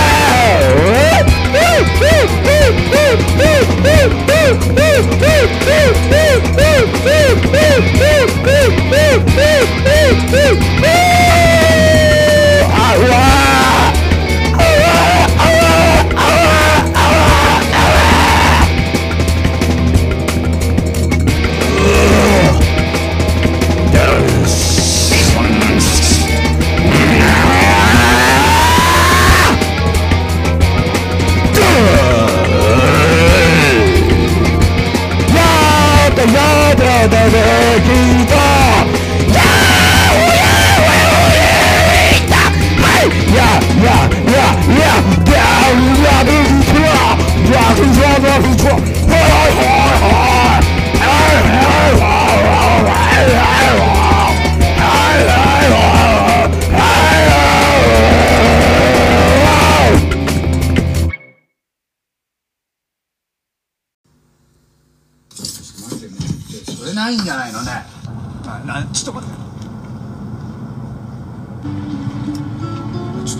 [37.09, 38.16] 代そ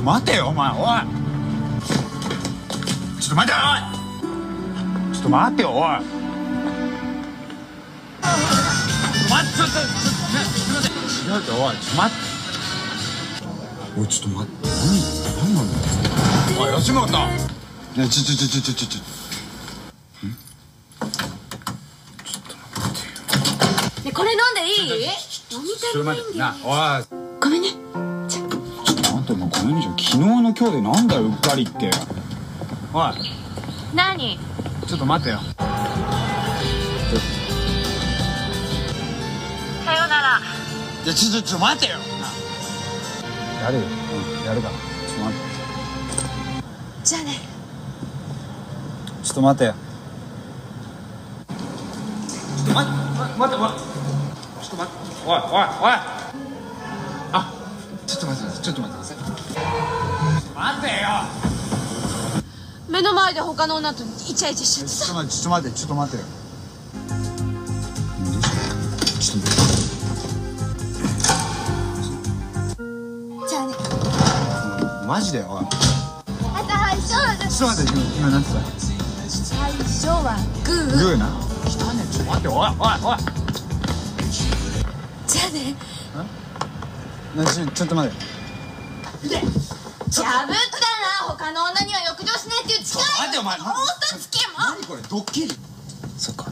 [0.08, 0.78] 待てよお前おい。
[3.20, 3.80] ちょっと待てよおい。
[5.13, 5.82] ちょっと待ってよおい。
[5.84, 6.02] 待
[9.46, 10.56] ってちょっとちょっと
[11.28, 12.17] 違うっておいちょっと待って。
[14.00, 14.78] おいちょっと待って何
[15.36, 15.80] 何なんだよ。
[16.58, 16.93] おい吉
[18.24, 19.00] ちょちょちょちょちょちょちょ。
[24.06, 24.78] ねこれ飲んでいい？
[25.52, 27.04] 飲みたくないんだよなおい
[27.41, 27.67] ごめんね
[30.10, 31.91] 昨日の今日でなんだようっかりって。
[32.93, 33.12] おい。
[33.93, 34.39] 何？
[34.88, 35.39] ちょっと待ってよ。
[39.86, 40.39] さよなら。
[41.04, 41.98] いやちょちょちょ待てよ。
[43.62, 43.82] やるよ。
[43.82, 44.74] うんやるから。
[44.74, 45.46] ちょっと待って。
[47.04, 47.32] じゃあね。
[49.24, 49.74] ちょっと待てよ。
[51.50, 52.98] ちょっと待って
[53.38, 53.84] 待って待って。
[54.63, 55.28] ちょっと待って。
[55.28, 56.16] おいおいおい
[62.98, 66.18] 目の前で他の女とイチャイチャしちゃってさちょっと待ってちょっと待って。
[66.18, 66.26] ちょ
[69.38, 69.56] っと待
[74.82, 75.66] ってマジでおい。
[76.50, 76.58] 最
[76.98, 78.72] 初はちょっと待って今今なんて言った
[79.30, 80.98] 最初はグー。
[80.98, 81.28] グーな。
[81.68, 82.70] 汚ねちょっと待っておいおいお
[83.14, 83.18] い。
[85.28, 85.76] じゃあね。
[87.36, 88.18] なちょちょっと待って。
[90.10, 90.78] じゃぶった
[91.28, 93.67] な他の女には浴場しないっていう誓い待ってお前もう
[94.01, 94.60] 一つけも。
[94.60, 95.49] 何これドッキリ？
[96.17, 96.45] そっか。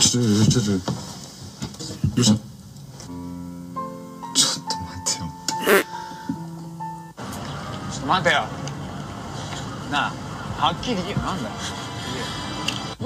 [0.00, 0.92] ちょっとちょっと
[2.16, 2.36] どうした
[4.34, 4.62] ちょ。
[4.62, 5.24] っと待ってよ
[7.92, 8.34] ちょっと待てよ。
[9.92, 10.10] なあ
[10.58, 11.54] はっきり言えよなんだよ。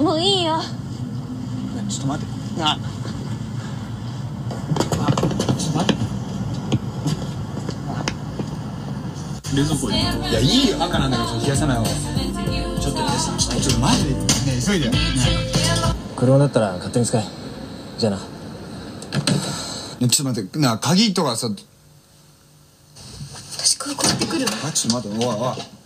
[0.03, 0.57] もういいよ。
[0.57, 0.65] ね
[1.87, 2.59] ちょっと待って。
[2.59, 2.73] なあ。
[2.73, 2.77] あ
[5.11, 6.01] ちょっと待って。
[9.55, 9.99] 冷蔵庫に。
[9.99, 10.77] いやいいよ。
[10.79, 11.89] バカなんだけど冷やさない方が。
[11.89, 11.93] ち
[12.91, 14.25] ちょっとマジでね
[14.65, 14.99] 急いでよね
[16.15, 17.23] 車だったら勝手に使え
[17.97, 21.47] じゃあなねちょっと待ってなあ鍵とかさ
[23.51, 24.51] 私これ買ってくるわ。
[24.65, 25.80] あちょっと待っておいおい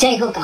[0.00, 0.40] じゃあ行こうか。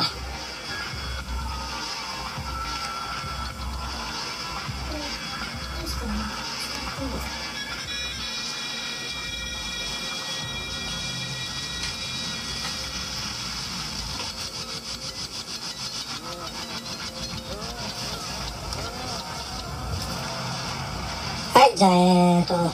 [21.54, 22.70] はいじゃあえーと。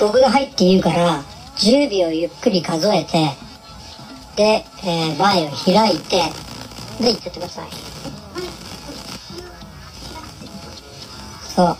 [0.00, 1.23] 僕が入って言うから
[1.56, 3.30] 10秒ゆっくり数えて
[4.36, 6.22] で、えー前を開いて
[7.00, 7.68] でいってってください。
[11.54, 11.76] そう。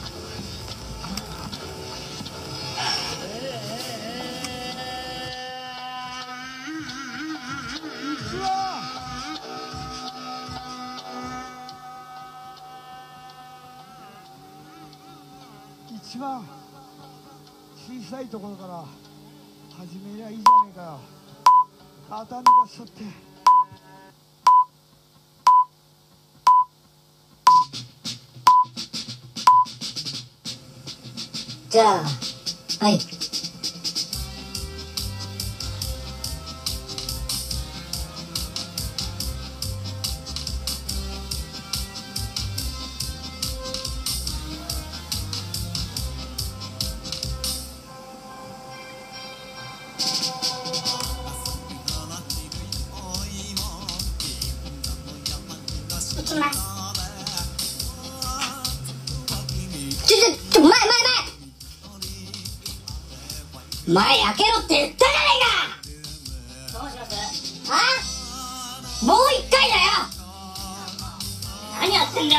[72.17, 72.37] 你的，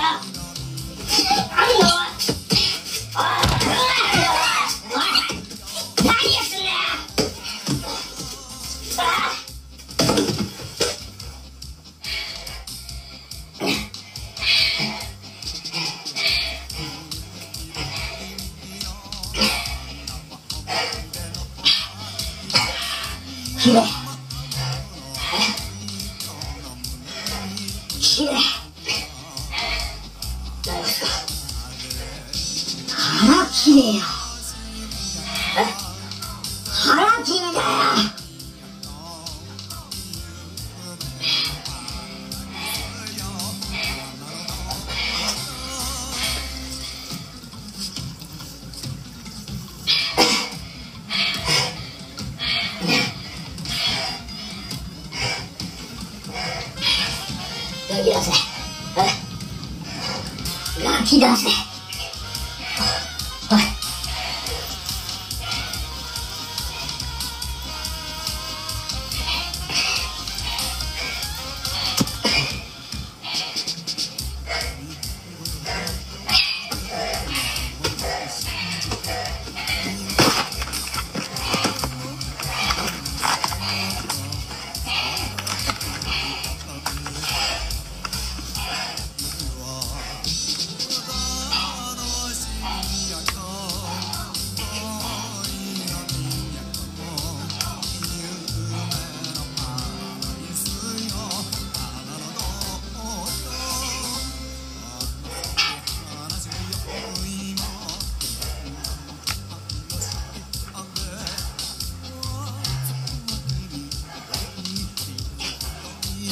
[1.49, 1.83] 打你，
[3.13, 3.44] 啊！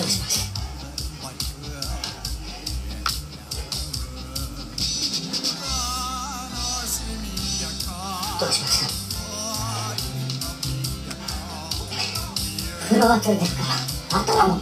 [0.02, 0.54] します
[8.40, 8.68] どうしま
[12.90, 14.48] 風呂は取りてから。
[14.48, 14.60] も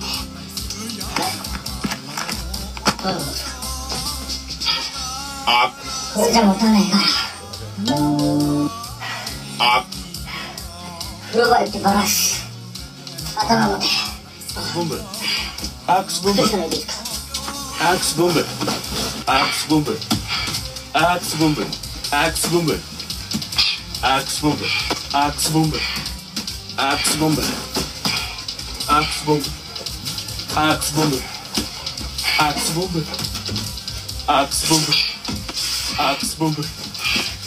[5.46, 5.74] あ。
[6.14, 7.04] それじゃ持たないから。
[11.32, 12.31] 風呂場行ってバラし
[15.92, 16.44] Axe Boomba.
[17.82, 18.46] Axe Boomba.
[19.28, 19.98] Axe Boomba.
[20.94, 21.66] Axe Boomba.
[22.14, 22.80] Axe Boomba.
[24.02, 24.68] Axe Boomba.
[25.14, 25.78] Axe Boomba.
[26.78, 27.44] Axe Boomba.
[28.88, 29.48] Axe Boomba.
[30.56, 31.18] Axe Boomba.
[32.40, 33.02] Axe Boomba.
[34.30, 34.94] Axe Boomba.
[36.00, 36.64] Axe Boomba.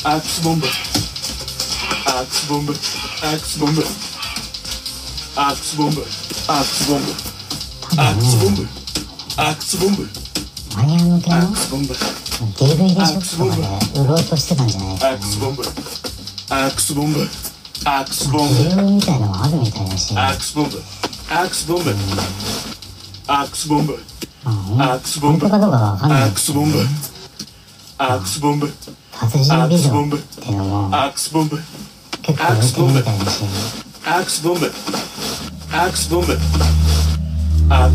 [0.05, 0.69] Axe Boomba.
[2.05, 2.75] Axe Boomba.
[3.25, 3.85] Axe Boomba.
[5.37, 6.05] Axe Boomba.
[6.49, 7.34] Axe Boomba.
[7.97, 8.67] Axe Bombe.
[9.37, 9.77] Axe Bombe.
[9.77, 9.77] Axe Bombe.
[9.77, 9.77] Axe Bombe.
[9.77, 9.77] Axe Bombe.
[9.77, 10.09] Axe Bombe.
[10.77, 11.37] マニア向けの.
[12.57, 14.99] DVD ショップとかで売ろうとしてたんじゃない？
[14.99, 15.63] か Axe Bombe.
[16.51, 17.29] Axe Bombe.
[17.87, 20.83] アックスボン理由みたいのもあるみたいだし、アックスボンブ
[21.29, 21.91] アックスボンブ
[23.27, 23.99] アックスボンブ
[24.45, 24.49] ア
[24.97, 26.79] ックスボンブ本当かどうかわかんないアックスボンブ
[27.99, 28.73] アックスボンブ
[29.13, 30.09] 殺人ビデオっ
[30.43, 31.59] ていうのもアックスボンブ
[32.23, 33.45] 結構浮いてるみたいだし、
[34.07, 36.33] アックスボンブアックスボンブ
[37.71, 37.89] ア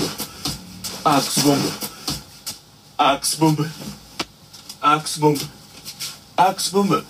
[3.03, 3.65] アックスボンブ
[4.81, 5.39] アックスボンブ
[6.39, 7.03] アークスボンブ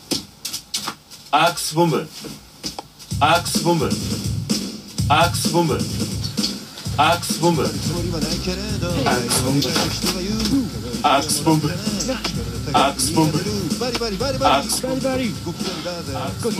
[1.30, 6.64] アックスボンブアックスボンブアックスボンブアックスボンブ
[6.98, 8.40] アックスボンブアックスボンブアックスボ
[8.72, 13.38] ンブアックスボンブアックスボンブアックスボンブアックスボンブアックスボンブ
[13.80, 15.62] バリバリバリバリアックスボンブバリご機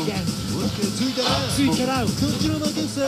[0.06, 3.02] 嫌ついたらこっちの負けさ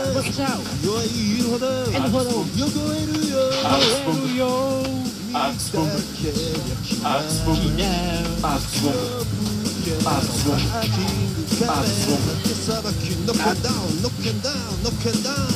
[0.84, 1.06] 弱い
[1.46, 5.01] ほどいるほど横えるよアックスボンブよ
[5.34, 7.84] アクスボンブアクスボンブ
[8.44, 9.24] アクスボンブ
[10.04, 15.48] アクスボンブアクスボンブさばきノックダウンノックダウンノックダウン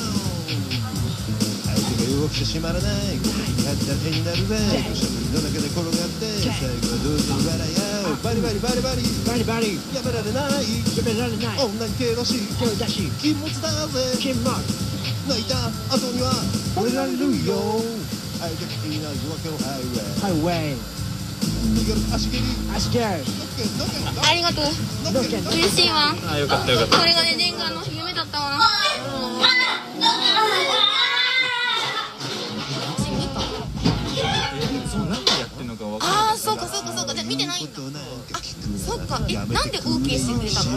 [1.68, 3.20] 相手が動きてしまらない
[3.68, 4.56] やった手になるぜ
[4.88, 10.64] 土砂降りの中で転がって最後はどうぞ笑い合うバリバリバリバリバリバリやめられない
[10.96, 14.96] やめられない女に手出し手出し気持ちだぜ気持ち
[15.28, 15.58] 泣いた
[15.92, 16.32] 後には
[16.78, 17.82] 惚れられるよ
[18.40, 18.60] がいない
[19.00, 20.20] 夜明けのハイウェイ。
[20.20, 20.78] ハイウェイ。
[21.46, 22.44] 逃げる足蹴り
[22.76, 23.08] 足蹴りあ
[24.34, 24.66] りがとう。
[25.54, 26.16] 嬉しいわ。
[26.30, 26.98] あよかったよかった。
[26.98, 28.58] これがね念願の夢だったわ。
[28.60, 28.62] あ
[38.86, 39.90] そうかじゃあ見てないんだあそっか。
[39.90, 40.72] えなんで OK してくれたの？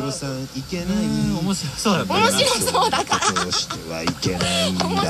[1.40, 3.20] 面白そうだ面白そうだから。
[3.42, 3.52] 面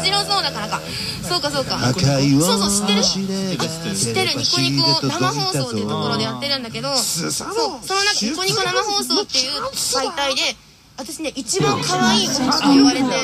[0.04, 0.80] 白そうだからか。
[1.28, 1.78] そうかそうか。
[1.78, 3.02] そうそう知ってる。
[3.02, 4.34] 知ってる。
[4.38, 7.86] ニコニコ生放送っていうところでやってるんだけどそうそのなんか
[8.22, 10.56] ニコニコ生放送っていう媒体で
[10.96, 13.08] 私ね一番可愛い女と言われている。
[13.08, 13.16] んだ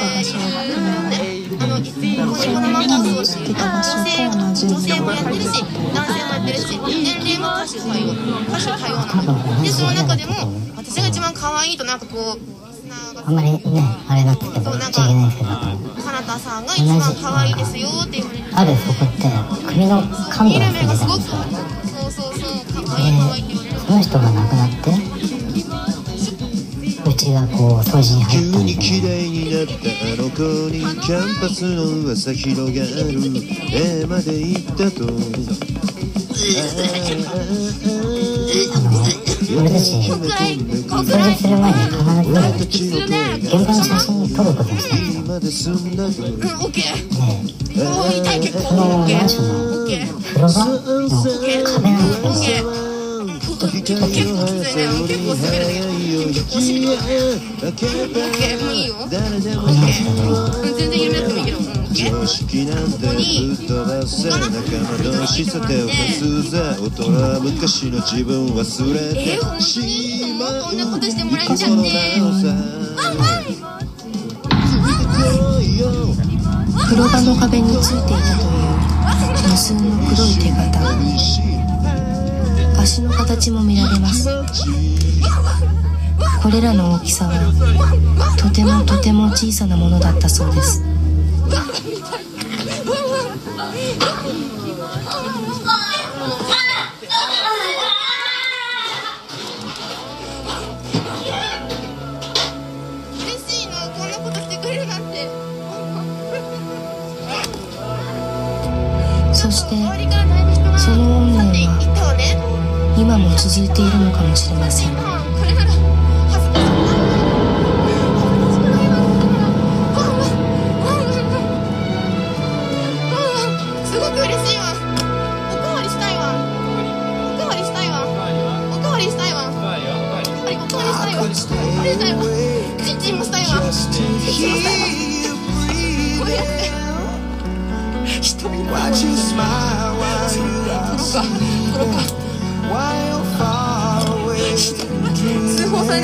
[0.72, 1.80] よねあの
[2.24, 5.62] ニコニコ生放送っていうか女性女性もやってるし
[5.94, 8.12] 男性もやってるし年齢も歌手多様
[8.48, 10.32] 歌手多様なのでその中でも
[10.76, 12.64] 私が一番可愛いとなんかこう
[13.26, 13.60] あんまりね、
[14.06, 21.64] あれだったけど、言っちゃいけないですけど、かなたさんが一番可愛いですよって言われてあるそこって、首の感度がついてたんですよ。
[21.88, 25.13] そうそうそう可愛い可愛いって言われるその人が亡くなって、
[27.14, 29.08] うちがこう、掃除に入ったみたい綺な。
[29.08, 32.90] 麗になったあの子にキャンパスの噂広がる
[33.72, 35.04] 絵まで行ったと
[39.56, 40.82] 俺たち、掃除する前に必
[42.68, 45.24] ず、現場の写真撮ることにしたんですよ。
[45.24, 45.50] まで。
[45.50, 45.76] その。
[48.98, 49.84] マンションの。
[50.24, 52.93] 風呂場の壁なんですけど、
[53.64, 53.82] オッケー。
[53.84, 54.84] 結構きついね。
[55.08, 55.72] 結構滑るね。
[56.28, 56.96] 結構しんどい。
[56.96, 58.94] オッケー、もういいよ。
[58.96, 59.50] オッケー。
[59.50, 61.58] うん全然緩めなくてもいいけど。
[61.58, 62.10] うん、オッケー。
[62.10, 69.78] 常識なんてぶっ飛ばせ仲間同士さ手を貸すぜ大人は昔の自分忘れえー、ほんてし
[70.36, 71.84] まうこんなことしてもらっちゃって。
[76.84, 78.74] 風呂場の壁についていたという
[79.48, 81.53] 無数の黒い手形
[82.84, 84.28] 足の形も見られます。
[86.42, 87.32] これらの大きさは
[88.36, 90.84] とてもとても小さなものだったそうです。
[109.32, 109.76] そして
[110.78, 111.23] その
[113.14, 115.13] 今も続いているのかもしれません。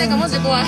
[0.00, 0.64] ないかマジ怖い。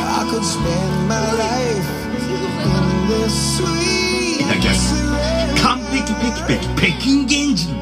[5.63, 7.73] 完璧ペキペキ北京原人。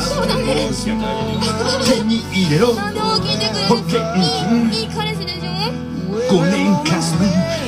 [0.00, 0.68] そうだね
[1.84, 2.74] 手に入れろ。
[2.74, 3.70] なんでも聞いてくれる
[4.18, 4.22] い
[4.78, 5.50] いいい彼氏でしょ
[6.28, 7.00] 5年間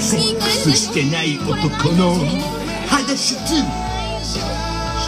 [0.01, 1.53] セックスしてない男
[1.93, 2.17] の。
[2.89, 3.63] 裸足小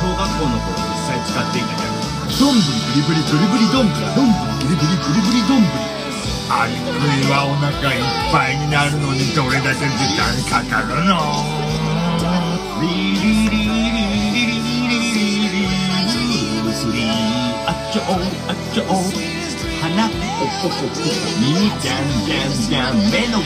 [0.07, 1.99] 学校の頃実際使っていたギャグ。
[2.39, 2.61] どんぶ
[2.95, 4.07] りブリブリブリブリどんぶり。
[4.15, 4.35] どんぶ
[4.69, 5.88] りブリブリブリブリどんぶり。
[6.51, 11.13] ありくいはお腹いっぱいになるのにどれだけ時間かかるの？
[12.81, 15.67] リリリリリリリリリリ
[17.67, 18.01] あっちょ
[18.49, 18.83] あっちょ
[19.83, 20.13] 花に
[21.81, 23.45] じゃんじゃんじゃん目の皮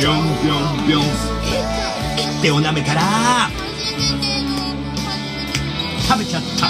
[0.00, 1.02] ぴょんぴょんぴょん
[2.42, 3.00] 手を舐めたら
[6.08, 6.66] 食べちゃった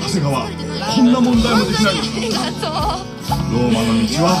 [0.00, 0.48] 長谷川
[0.96, 4.32] こんな問題もできないありがとうローマの道は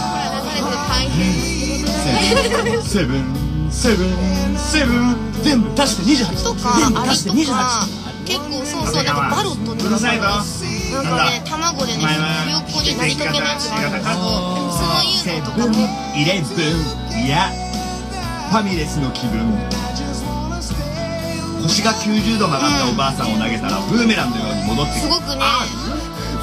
[0.44, 7.40] 流れて大変セブンセブンセブン全部足して28とか全部足してとか
[7.92, 10.44] 28結構そうそうなんかバロットってなんか
[11.28, 12.04] ね卵でね
[12.52, 14.12] 横になりかけのやつがあるんだけど
[14.72, 17.52] そういうのとかもイレブンいや
[18.50, 19.52] ファミレスの気分
[21.62, 25.44] 腰が90度曲がったおばあさんを投げたらブーメランのように戻ってくるすごくね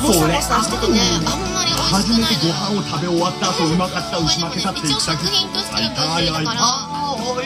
[0.03, 6.61] モサモサしててねあんま初めてご飯を食べ終わった後うまかったうしまけたって言った一応食品としての分あい類だから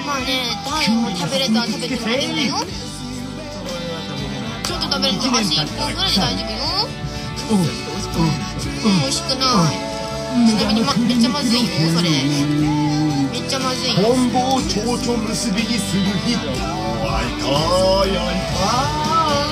[0.05, 1.53] まあね大も食べれた。
[1.53, 1.95] ら食べて
[2.27, 2.55] もよ
[4.63, 6.57] ちょっと食べると足1本ぐらい大丈夫よ
[7.51, 7.63] うん
[9.01, 9.89] 美味しくない
[10.47, 16.37] ちなみに、ま、めっちゃまずいよそれめっちゃまずいよトンボを蝶々結びにする人
[16.99, 17.47] 会いた。
[18.05, 18.99] い会いた。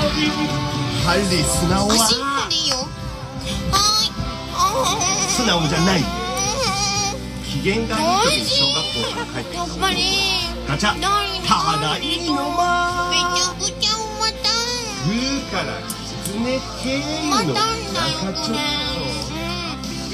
[0.06, 0.58] い
[1.06, 2.37] ハリー素直足1はいいよは
[5.38, 6.02] 素直じゃない。
[7.46, 9.96] 機嫌がいい時に小学校から帰ってやっぱり
[10.68, 10.98] ガチャ。
[10.98, 10.98] た
[11.80, 12.34] だいいの。
[12.58, 14.34] まめちゃくちゃ重たい
[15.06, 15.78] グーから
[16.26, 17.62] 狐経由の中
[18.34, 18.58] ちょっ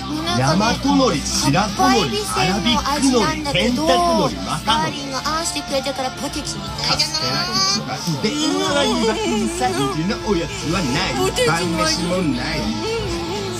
[0.03, 3.47] これ大和のり白子のりアラビックのり。
[3.53, 4.59] 天卓のりス綿の。
[4.59, 7.95] りターリンがああしてくれたからポテチみたいじゃない。
[8.21, 8.84] 電話は
[9.57, 11.15] 最近のおやつはない。
[11.47, 12.59] 晩飯もない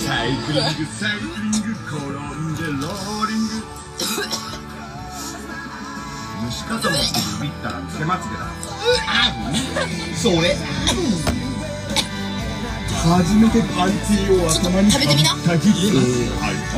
[0.04, 1.53] サイクリングサイクリング
[1.88, 3.52] 転んでローリング。
[6.46, 7.06] 虫かと思って
[7.42, 8.40] ビビったらつけまつげだ。
[10.16, 10.56] それ
[13.04, 16.00] 初めてパンティーを頭に食べてみなたぎってちょっと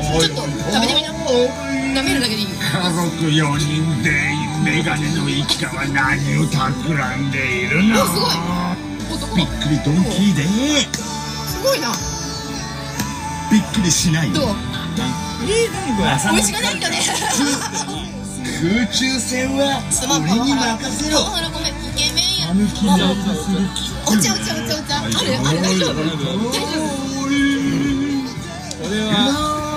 [0.02, 1.10] 食べてみな。
[1.96, 4.12] 舐めるだけでいいよ家族4人で
[4.66, 6.92] メガネの一家は何を企
[7.24, 8.04] んでいるの？
[9.14, 10.44] おすごいびっくりドンキーで。
[10.94, 11.94] すごいな。
[13.50, 14.32] びっくりしない。
[14.34, 14.56] どう？
[14.96, 16.96] リズムは美味しくないんだね。
[18.62, 19.84] 空中戦は
[20.22, 21.20] 俺に任せろ。
[24.08, 25.12] お茶お茶お茶お茶ある
[25.46, 25.60] ある。
[25.62, 26.48] 大丈夫大丈夫。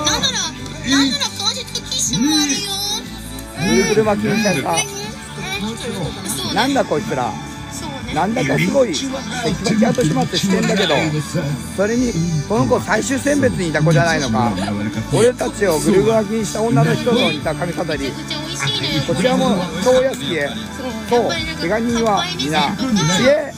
[0.05, 0.39] なんなら
[0.89, 2.69] なんならティッシュもあるよ。
[6.55, 7.33] なんだこいつら
[8.15, 10.95] なんだかすごいテキパキ後始末してんだけど
[11.77, 12.13] それに
[12.49, 14.53] この子最終選別にいた子じゃないのか。
[15.13, 18.11] 俺たちをぐるぐらきにした女の人と似た髪飾り
[19.07, 20.49] こちらも超屋敷へ
[21.09, 21.29] そう。
[21.61, 22.77] 怪我人は皆
[23.17, 23.53] 知恵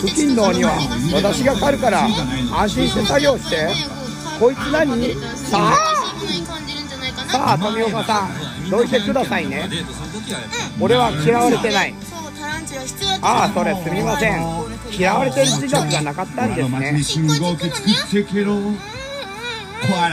[0.00, 0.72] 付近のには
[1.14, 2.06] 私が狩るから
[2.52, 3.68] 安心して作業して
[4.40, 5.14] こいつ何？
[5.36, 5.76] さあ！
[7.28, 9.68] さあ富岡さんどいてくださいね。
[10.80, 11.94] 俺は嫌われてない
[13.22, 14.42] ああそれすみません。
[14.98, 17.00] 嫌われてる自覚がなかったんですね。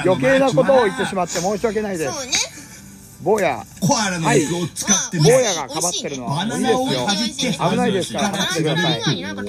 [0.05, 3.19] 余計なことを言ってしまって申し訳ないです。
[3.21, 3.63] 坊や。
[3.81, 8.21] コアラの肉を使って坊やがかばってるのはバナいいナをはですよ危ないですか？
[8.21, 9.39] ら待ってください違います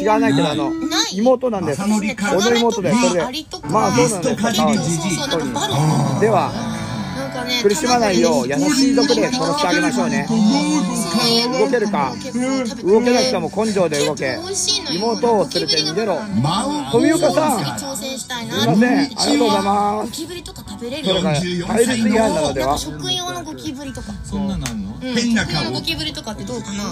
[0.00, 0.72] 違わないけどあの
[1.12, 1.82] 妹なんです。
[1.82, 1.90] 俺
[2.50, 3.46] の妹でそれで。
[3.70, 6.50] まあそうなんですかバロッでは
[7.48, 10.28] ね苦しまないよう優しい毒で殺してあげましょうね。
[11.58, 12.14] 動けるか？
[12.84, 14.38] 動けなくても根性で動け。
[14.92, 16.20] 妹を連れて逃げろ。
[16.92, 17.58] 富岡さん。
[17.58, 20.06] すいませんありがとうございます。
[20.06, 22.78] ゴキブリとか食べれるそれから対立違反なのでは。
[22.78, 24.12] 食用のゴキブリとか。
[24.24, 24.87] そんななんの？
[24.87, 26.84] うん変な食用のゴ顔キブリとかってどうかな？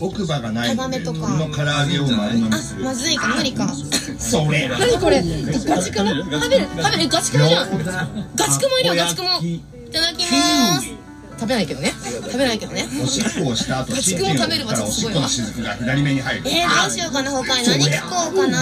[0.00, 1.18] 奥歯がないタガメとか。
[1.36, 2.84] の唐揚げを丸飲みする。
[2.84, 3.34] まずいか。
[3.36, 3.72] 無理か。
[4.18, 5.22] それ何これ？
[5.22, 6.66] ガチクモ食べる？
[6.82, 7.08] 食べる？
[7.08, 7.68] ガチクモじゃん。
[8.36, 9.28] ガチクモいるよガチクモ。
[9.40, 9.60] い
[9.92, 11.03] ただきます
[11.38, 11.92] 食べないけどね。
[12.24, 12.86] 食べないけどね。
[13.02, 15.24] おしっこをした後バチクも食べるバチクすごいわ。
[15.24, 16.42] おしっこの雫が左目に入る。
[16.48, 17.66] えー、どうしようかな他に。
[17.68, 18.58] 何聞こうかな。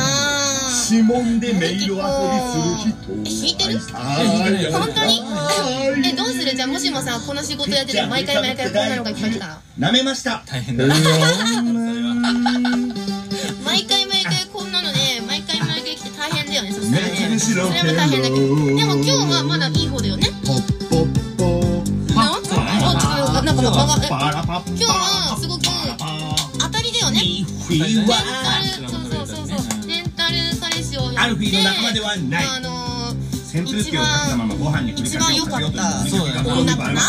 [0.90, 2.96] 指紋で音色遊びする人。
[3.12, 3.78] え、弾いてる？
[4.72, 5.22] 本当に？
[6.04, 6.54] え、どうする？
[6.54, 9.60] じゃあもしもさこの仕事やってて毎回毎回こんなのが聞こえてたら。
[9.78, 10.42] 舐めました。
[10.46, 10.86] 大変だ。
[10.86, 10.98] 毎
[13.86, 17.06] 回毎回こんなので毎回毎回来て大変だよねそしたら
[17.66, 18.36] それも大変だけど。
[18.38, 20.21] でも今日はまだいい方だよね。
[23.62, 25.38] 今日は。
[25.38, 25.62] すごく
[26.58, 27.20] 当たりだよね。
[27.70, 29.46] レンタルそうそうそう。
[29.46, 32.44] そうレンタル彼氏をやってフィーの仲間ではない。
[32.44, 33.14] あの
[33.54, 35.62] 扇風機をかけたままご飯に一番良かった。
[35.62, 37.04] 女かなあ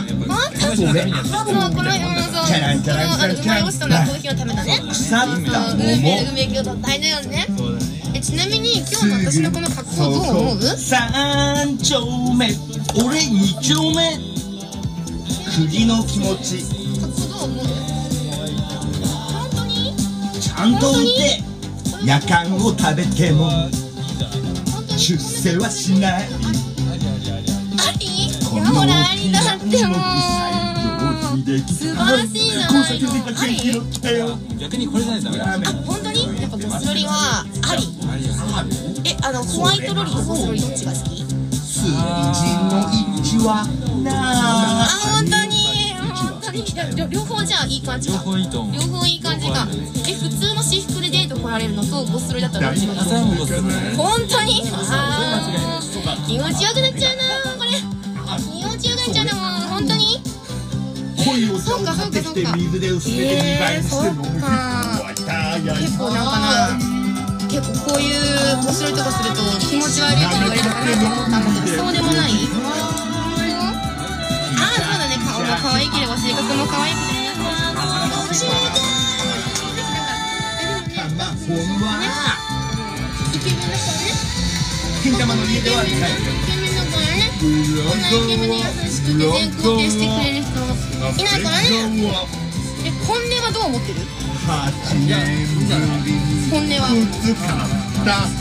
[0.00, 0.16] 本
[0.54, 4.80] 当そうこのうんそうチャランチャランチャランチャランこのコーヒーを食べたね。
[4.80, 6.88] 腐ったそうグーメルグメキを取った。
[6.88, 7.46] だよね。
[8.14, 10.62] えちなみに今日の私のこの格好どう思う？
[10.62, 12.48] 三丁目。
[13.04, 14.31] 俺二丁目
[15.54, 16.64] 釘の気持ち。
[20.40, 21.42] ちゃんと打って
[22.06, 23.68] 夜間を食べても。
[24.96, 26.22] 出世はしない。
[26.22, 26.26] あ
[27.98, 28.06] り？
[28.06, 29.98] いやほらありだってもう
[31.68, 33.00] 素晴らしいない
[34.18, 35.64] の逆にこれじゃないとダメ。
[35.64, 36.40] だあ本当に？
[36.40, 37.82] やっぱゴスロリはあり。
[39.04, 41.24] えあのホワイトロリとゴスロリどっちが好き？
[41.52, 41.98] 数字の
[43.18, 43.66] 一は
[44.04, 44.08] な
[44.84, 44.86] あ
[45.16, 45.41] 本当に？
[46.52, 48.14] いや両両方じゃあいい感じか。
[48.14, 48.74] 両方いいと思う。
[48.74, 49.66] 両方いい感じか。
[50.08, 52.98] え普通の私服でデート来られるのとゴスロリだったらどっちがいい
[53.96, 54.62] 本当に？
[54.90, 56.26] あー。
[56.26, 57.22] 気持ちよくなっちゃうな
[57.56, 57.70] これ。
[58.38, 60.20] 気持ちよくなっちゃうなもう本当に？
[61.24, 64.02] 恋を買ってきて水で薄めて2倍にし結
[65.98, 66.76] 構なんかな
[67.48, 68.14] 結構こういう
[68.56, 72.30] 面白いとこすると気持ち悪いって言われるかなと思ったんだけどそうでもない？
[75.52, 77.50] も可愛ければ性格も可愛くてねま
[81.24, 81.86] あほんま
[83.34, 84.12] イケメンだからね
[85.02, 90.56] 金玉の家ではないイケメンだからねこんなイケメンで優しくて全肯定してくれる人
[91.20, 91.66] いないからね
[92.84, 94.00] え本音はどう思ってる
[94.42, 95.12] 8年
[95.68, 95.76] ぶ
[96.06, 96.18] りに
[96.50, 96.88] 本音は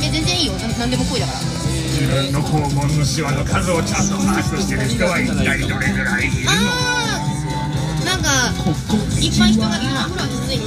[0.03, 7.00] え全然いいよな何でも恋だから自分の肛門のシワの数をちゃんと把握してる人は一体どれぐらいいるの？
[8.21, 8.61] なんか
[9.19, 10.59] いっぱい人がいるなほらきつい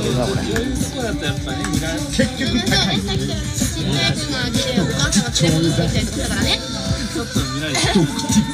[2.10, 5.94] 結局なんか高いねさっきからちっちゃい子が来てお母さんが連れ戻ってきたりと。
[5.94, 6.58] かしたからね
[7.14, 7.30] 一口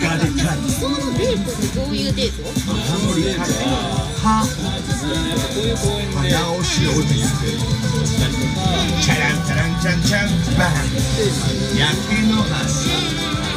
[0.00, 2.52] がでかいそのデートってどういうデートは
[6.16, 7.56] 鼻をしようとして
[9.00, 10.72] チャランチャランチャンチャンバン
[11.78, 13.49] 焼け野原そうかってこと。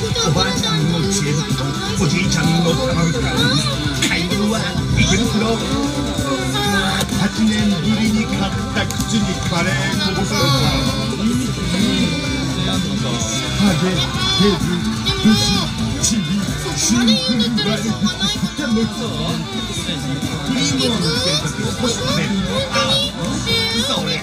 [0.00, 1.60] おばあちゃんの知恵袋
[2.02, 3.20] おじいちゃんの卵袋
[4.08, 4.56] 買い物は
[4.96, 5.60] 池袋
[7.20, 10.72] 8年ぶりに買った口にカレーこぼされた
[13.60, 13.92] ハゲ
[14.40, 14.72] ヘズ
[15.20, 15.52] ブシ
[16.00, 16.24] チビ
[16.78, 17.84] シンクルバル
[18.56, 18.88] タムク
[20.56, 22.24] リームを乗せた時起こすため
[22.72, 22.88] あ
[23.86, 24.16] それ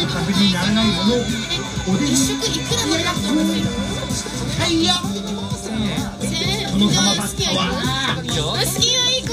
[0.00, 1.57] おかずにならないものを
[1.88, 2.84] 一食いくら
[3.14, 4.84] はい。
[4.84, 4.92] よ
[6.70, 7.72] この浜バスケは
[8.18, 8.36] 好き
[8.94, 9.32] はいい子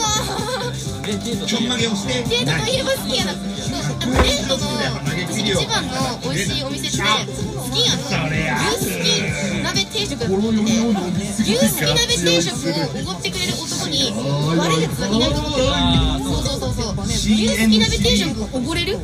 [1.45, 4.64] ちょんまげをしてデートといえば好きやなデートの
[5.28, 5.91] 私一番の
[6.24, 7.03] 美味しいお店って好
[7.70, 8.08] きやの
[8.72, 9.12] 牛すき
[9.62, 10.16] 鍋定食。
[10.18, 10.72] だってて
[11.43, 12.56] 牛すき鍋定食。
[12.72, 14.16] をおごってくれる男に
[14.58, 18.32] 悪いやつはいないと思うのそうそうそうそう牛すき鍋定食。
[18.56, 18.97] おごれる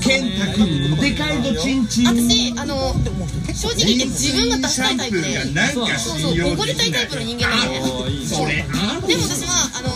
[0.00, 2.06] 健太君でかいぞチンチン。
[2.06, 2.94] 私あの
[3.54, 5.20] 正直言って自分が出したいタイプ。
[5.20, 5.38] で
[5.72, 5.88] そう
[6.18, 7.80] そうおごりたいタイプの人間なんで
[8.26, 8.62] それで
[9.16, 9.88] も私はあの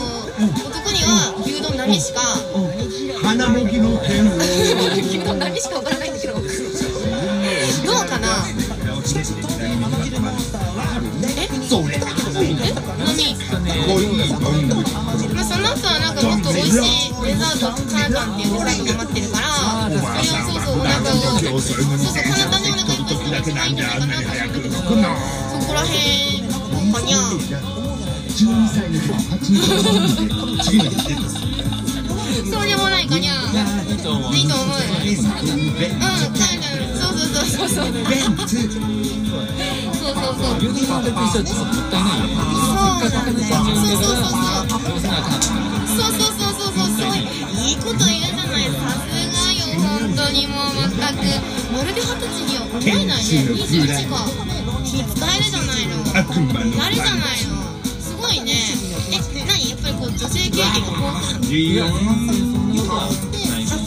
[0.68, 2.20] 男には牛丼並しか
[3.22, 4.36] 花もぎの天を
[5.00, 6.44] 牛丼並しかおごらないんだけどどう
[8.06, 8.46] かな？
[8.48, 8.54] え？
[11.68, 11.98] それ？
[15.34, 16.78] まあ、その後はなんかもっと美味しい
[17.24, 19.53] デザートカナタンっていうデザートが待ってるから
[21.40, 24.82] そうそうカナタンでお腹いっぱいするのが一番いいんないかなと思うんだけどそ
[25.66, 25.84] こらへ
[26.38, 27.16] んかにゃ
[28.34, 29.62] 12歳の時8年
[30.62, 31.20] 次の日出た
[32.50, 35.16] そうでもないかにゃいいと思ういいと思ううん
[36.94, 38.78] そうそうそうそうそうベンツそ
[40.10, 45.44] うそうそう牛丼食べてる人はちょっともったいないそうなんだよそうそうそうどうせなかった
[45.86, 46.32] そうそう。
[46.34, 47.14] そうそうそうそう。
[47.14, 48.64] いいこと言うじゃない。
[48.64, 50.83] さすがよ本当にもう。
[51.74, 54.30] まるで二十歳には思えないね21か
[54.84, 57.58] 気使えるじゃないの悪魔のやるじゃないの
[57.98, 58.52] すごいね
[59.10, 61.90] え何やっぱりこう女性経験が豊富なのいいよあ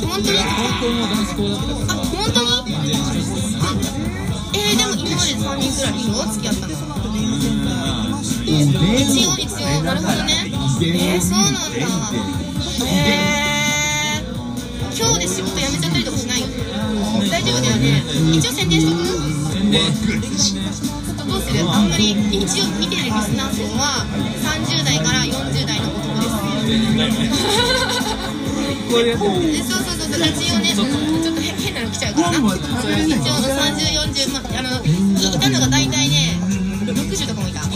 [0.04, 3.24] 本当に高校の男子校だったからあ本当に
[4.54, 6.74] えー、でも今まで3人くらいでしょ付き合ったの
[8.44, 10.34] 一応一応なるほどね
[10.80, 11.58] えー、そうなんだ。
[12.86, 15.57] えー、今日で仕事辞めちゃったりとかしないよ。
[18.34, 19.04] 一応宣伝しとく
[19.54, 19.82] 宣伝
[21.28, 24.06] どうするあんまり一応見てるリスナー層は
[24.44, 26.38] 30代から40代の男です
[28.88, 30.96] これやってるでそうそうそうそう一応ねちょっと
[31.60, 36.40] 変なの来ちゃうからな一応3040まあのいたのが大体ね
[36.88, 37.76] 60とかもいた60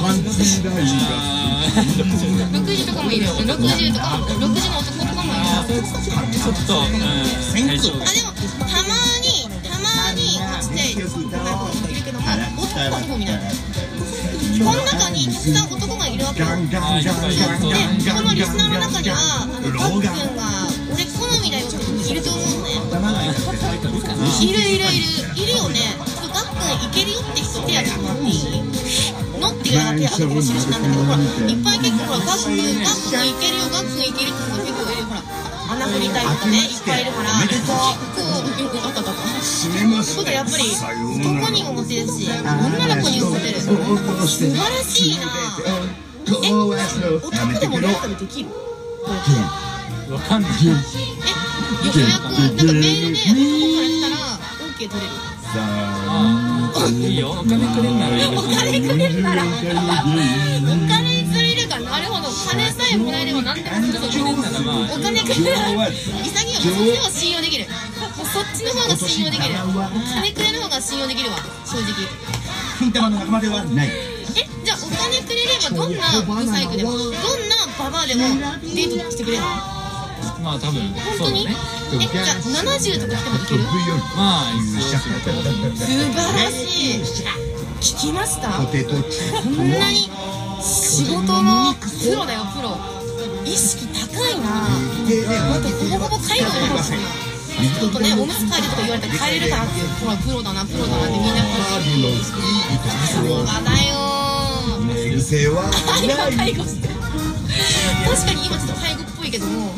[2.88, 5.84] とかもいる60とかも60の男とかもいる
[6.32, 8.32] ちょっと、うん、あでも
[12.90, 16.48] 男はほぼ見なこの中にたくさん男がいるわけよ。
[16.48, 20.42] でこのリスナーの中にはあのガックンが
[20.94, 22.78] 俺好みだよって人いると思うのね
[24.42, 25.06] いるいるいる
[25.36, 25.70] いるよ。
[25.70, 27.20] ねちょっとガックンいけるよ。
[27.22, 28.62] って人手挙げてもらっていい
[29.40, 33.70] のっていう手挙げて印なんだけどほらいっぱい結構ほらガックンガックンいけるよ。
[33.72, 34.41] ガックンいけるって
[35.92, 45.28] 穴掘りたいとかねいっぱいいるから結構あったあったあったそうだやっぱり男にもモテるし女の子にもモテる素晴らしいな
[46.44, 48.50] え男でもレンタルできる
[50.10, 50.66] わかんないえ
[51.98, 54.16] 予約なんかメールで男から来たら
[54.68, 57.32] OK 取れるあいいよ。
[57.32, 58.16] お金くれんなら。
[58.30, 61.01] お金くれるならお金
[61.92, 65.60] なるほど金さえもらえれば何でもするぞお金くれる
[66.24, 71.94] 潔いよそっちの方が信用できるもうそっちの方が信用できる金くれる方が信用できるわ正直
[72.80, 77.20] 金玉の仲間ではないえじゃあお金くれればどんなブサイクでもどんな
[77.78, 78.22] ババアでも。
[78.62, 79.48] デートしてくれるの
[80.44, 83.64] まあ多分本当にそうだねえじゃあ70とか来てもいける。
[84.16, 85.34] まあ素晴
[86.44, 87.04] らしい。
[87.82, 90.10] 聞きましたこんなに
[90.62, 92.78] 仕事のプロだよプロ。
[93.46, 94.46] 意識高いな。
[95.52, 97.00] だってほぼほぼ介護の方ですよ。
[97.62, 101.44] ちょっとねおむつ替えるとか言われたら帰れるかなってほらプロだなプロだなってみんな
[103.08, 103.26] そう。
[103.46, 103.98] だよ
[104.86, 105.70] 寝癖は
[106.04, 106.94] 今介護してる。
[106.96, 109.74] 確かに今ちょっと介護っぽいけども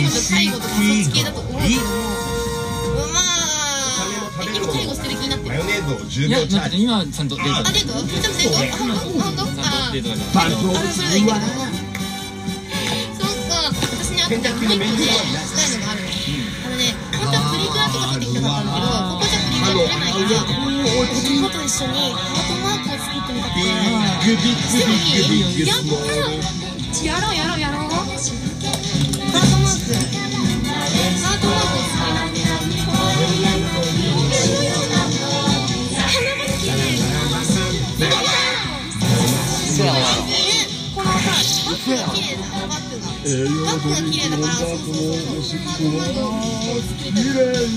[0.00, 2.33] 今ちょっと介護とかそっち系だと思うけども。
[2.33, 2.33] ま
[4.36, 6.84] あえ今介護してる気になってるマヨネーズを10いや秒チャージ。
[6.86, 9.44] なんか今ちゃんとデーあトデートちょっとデートあ本当？
[9.44, 9.62] 本当？
[9.62, 10.50] あデートだあ
[10.90, 11.46] それはいいけども
[13.14, 13.70] そっか。
[13.70, 20.42] 私ねあとねもう一個ねしたいのがあるあのね本当はプリクラとか撮ってきたかったんだけどここじゃプリクラ撮れないから
[20.94, 23.62] 男と一緒にハートマークを作ってみたくて。
[24.24, 25.14] してもい
[25.54, 25.94] いやった
[27.04, 27.73] やろうやろうやろう
[43.24, 45.16] ハートマークを
[46.84, 47.72] 作りたい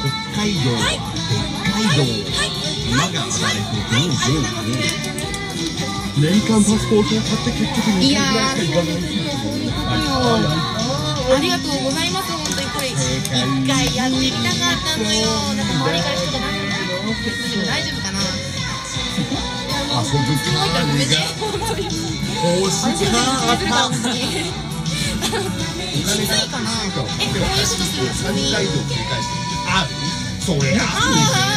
[0.00, 0.08] 北
[0.40, 0.72] 海道。
[1.60, 2.32] 北海道。
[2.92, 4.48] 馬が生まれてどうどう
[6.20, 9.12] 年間パスポートを買って結局いや20ぐらいしか行かない
[11.32, 12.96] ありがとうございます本当にこれ一
[13.68, 18.18] 回やってみたかったのよなんか周りから人が何言ってるけど大丈夫かな
[20.00, 24.18] 遊ぶかごめんね本当に欲しかった
[25.92, 27.46] きついかなえこういう。
[27.46, 29.38] ことするの3回以上繰り返して
[29.68, 29.86] あ
[30.42, 30.98] それああ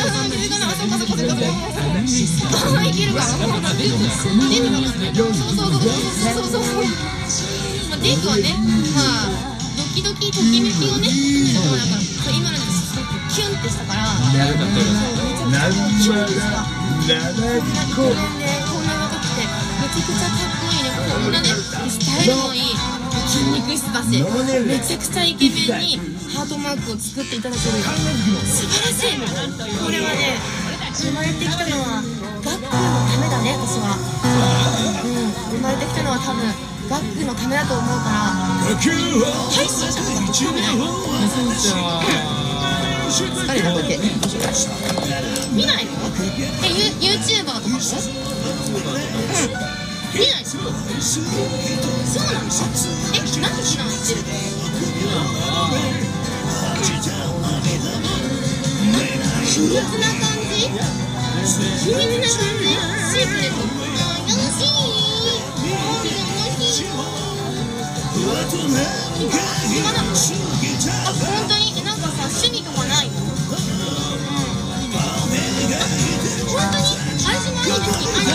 [0.05, 6.86] そういうことあそっかそっかそっかそっかいけるかなそうだデートデートだからねそうそうそうそうそうそう
[7.89, 8.53] まあデートはね
[8.93, 16.61] まあドキドキときめきをね求める方だか今のですごくキュンってしたからなるほどそうめちゃくちゃキュンってした
[17.09, 17.41] 7
[17.97, 20.44] ここんな若くてめちゃくちゃ
[21.28, 22.76] んなねスタイルもいい
[23.28, 25.97] 筋肉質だしめちゃくちゃイケメンに
[26.34, 27.82] ハートマークを作っていただける
[28.45, 30.38] 素晴らしいこれはね
[30.93, 32.03] 生まれてきたのは
[32.43, 36.43] ガックのためだね私はうん生まれてきたのは多分
[36.89, 38.21] ガックのためだと思うから
[38.61, 40.76] はい視聴者の方見ない
[43.15, 45.91] 疲れたこうやって見ないの
[46.63, 47.80] えユ YouTuber とかもう
[49.82, 49.84] ん。
[50.16, 52.47] 見ないのそうなの
[53.13, 54.32] え何避難してるの
[59.43, 60.72] 秘密な感じ
[61.84, 62.63] 秘密な感じ
[63.11, 63.59] シークレット
[64.26, 65.28] よしい
[66.55, 66.88] 楽しい
[69.78, 73.13] 今なのあ本当になんかさ趣味とかないの？
[73.20, 73.26] うん
[76.47, 76.86] 本当に？
[77.26, 78.34] 私もアニメ好きアニ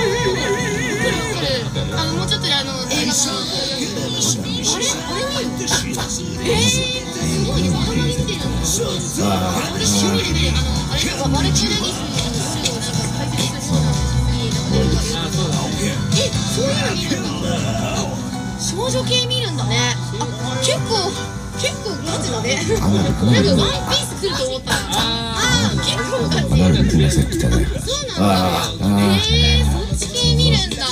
[22.55, 22.61] ね。
[22.69, 22.75] な
[23.07, 25.37] んかワンピース来ると思ったらあ
[25.71, 28.43] あ結構ガチアナルってません来たねそうな
[28.75, 28.85] んだ。
[29.27, 30.85] えー、そっち系見るんだ。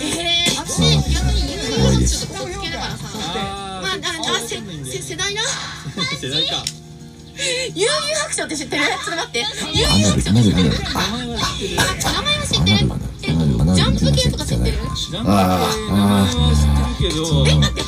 [0.00, 0.80] えー、私
[1.12, 2.78] 逆に有名な人とかそっち系だ。
[2.78, 5.42] からさまあああせせ世代な
[6.20, 6.64] 世代か
[7.74, 12.76] 悠々白書って知ってるちょっと待って悠ア々ナルアナルアナル名前は知ってる
[13.20, 14.76] ジャンプ系とか知ってる
[15.24, 16.28] あああ
[17.00, 17.82] けどえ待って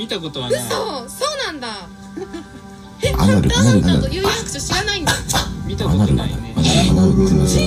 [0.00, 0.62] 見たことはない。
[0.62, 0.70] 嘘
[1.10, 1.68] そうなんだ。
[3.04, 5.12] えアナルアナルアナル悠々白書知らないんだ。
[5.66, 6.54] 見たことないね。
[6.56, 6.96] 人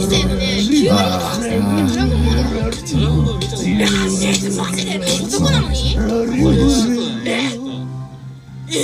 [0.10, 2.74] 生のね9割とかしてえドラゴンボール。
[2.90, 4.90] ドラゴンボール見たことないえマジで？
[5.28, 5.96] 男なのに
[8.66, 8.82] え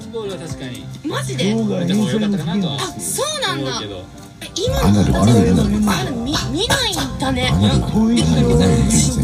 [0.00, 0.86] スポールは確かに。
[1.04, 1.56] マジであ
[2.98, 3.82] そうなんだ。
[4.56, 7.52] 今アナルアナルアナルあ見見ないんだね。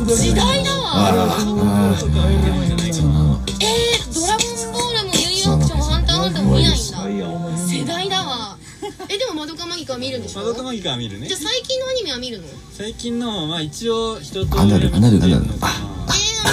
[0.07, 1.11] 時代だわ
[3.59, 7.59] えー、ドラゴンボールも悠々白書もハンターハンターも見ないんだ。
[7.59, 8.57] 世代だわ。
[9.09, 10.41] えでもマドカマギカは見るんでしょ？
[10.41, 11.27] マドカマギカは見るね。
[11.27, 12.45] じゃあ最近のアニメは見るの？
[12.73, 15.69] 最近のまあ一応一通アナルアナルアナルえー、あ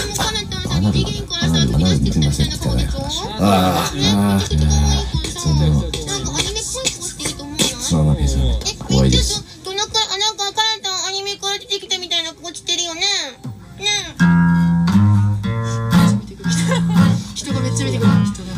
[0.08, 8.44] のカナタンさん二次元からさ飛び出してきたみたいな顔でしょああちゃくちゃ可愛いさなんかアニメっぽい顔してると思うなそうなんですよ
[8.88, 9.44] 怖いです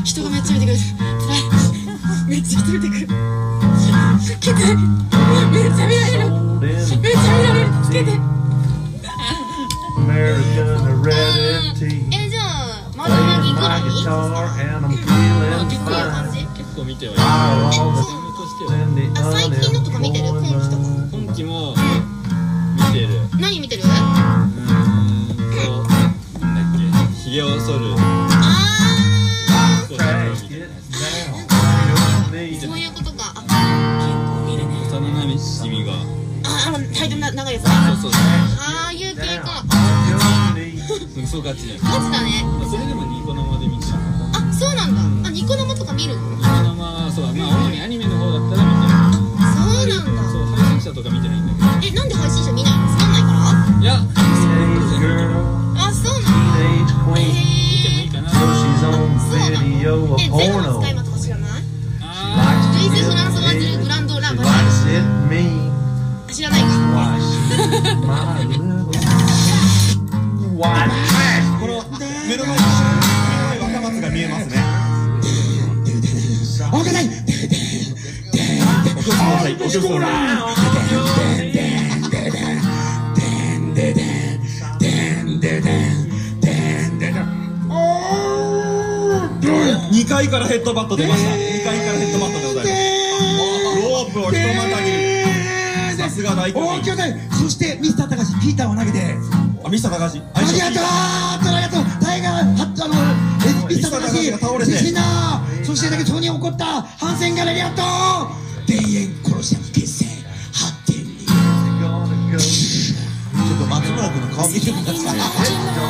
[0.03, 0.77] 人がめっちゃ見てくる。
[2.27, 3.07] めっちゃ人見てくる。
[4.19, 4.59] つけて
[5.51, 6.29] めっちゃ見られる。
[6.59, 7.03] めっちゃ見
[7.43, 7.67] られる。
[7.83, 8.28] つけて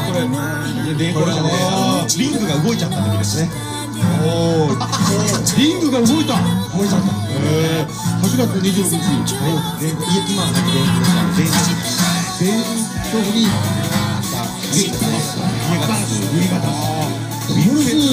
[0.09, 1.41] これでこれね
[2.17, 2.97] リングが動いちゃった。
[3.03, 3.49] 時ですね
[4.25, 4.25] お
[4.65, 4.69] お
[5.57, 6.33] リングが動いた。
[6.75, 7.07] 動いちゃった。
[7.41, 7.87] ええ
[8.25, 8.89] 8月26
[9.25, 9.45] 日今
[10.43, 11.53] はなき電気ですから電気
[12.39, 12.49] 電
[13.11, 13.47] 競技に
[14.73, 14.95] 家が
[15.69, 15.93] 家が
[16.31, 16.57] 新潟
[17.55, 18.09] モルス指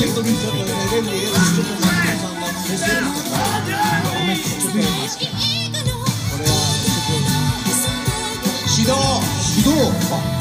[9.67, 9.91] 指導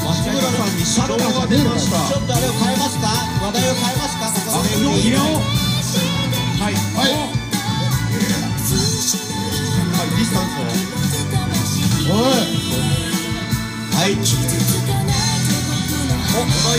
[0.06, 3.10] 松村さんに指導が出ましたちょっとあれを変えますか？
[3.42, 4.30] 話題を変えますか？
[4.30, 7.18] ここでいいよはいはいは
[10.04, 10.62] いディスタンスを
[12.06, 12.30] おい。
[13.96, 14.14] はい
[16.36, 16.78] おはい。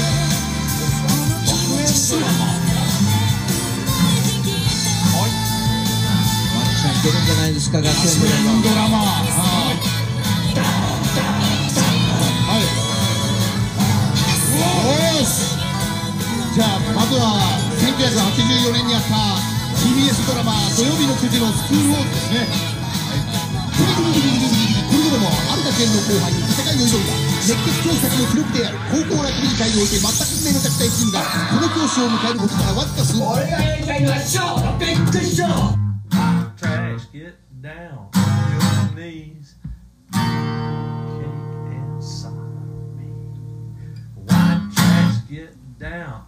[6.56, 7.82] マッチさんいけるんじゃないですか？
[7.82, 7.92] 学園
[8.64, 9.00] ドラマ。
[9.00, 9.04] は
[9.74, 9.97] い
[14.88, 15.60] はいおーし。
[16.56, 17.38] じゃあまずは
[17.76, 19.36] 先1984年にあった
[19.84, 22.48] TBS ドラマ土曜日の9時のスクールウォーズですね。
[23.78, 27.28] これぞれも有田県の後輩に戦いを挑んだ。
[27.48, 35.88] 熱血教作の記録である高校ラグビー界において全く運命の弱体チームがこの教師を迎えることからわずか数俺がやりたいのはショービッグショー
[36.58, 38.20] Trash, get down on
[38.52, 39.56] your knees.
[45.78, 46.27] down.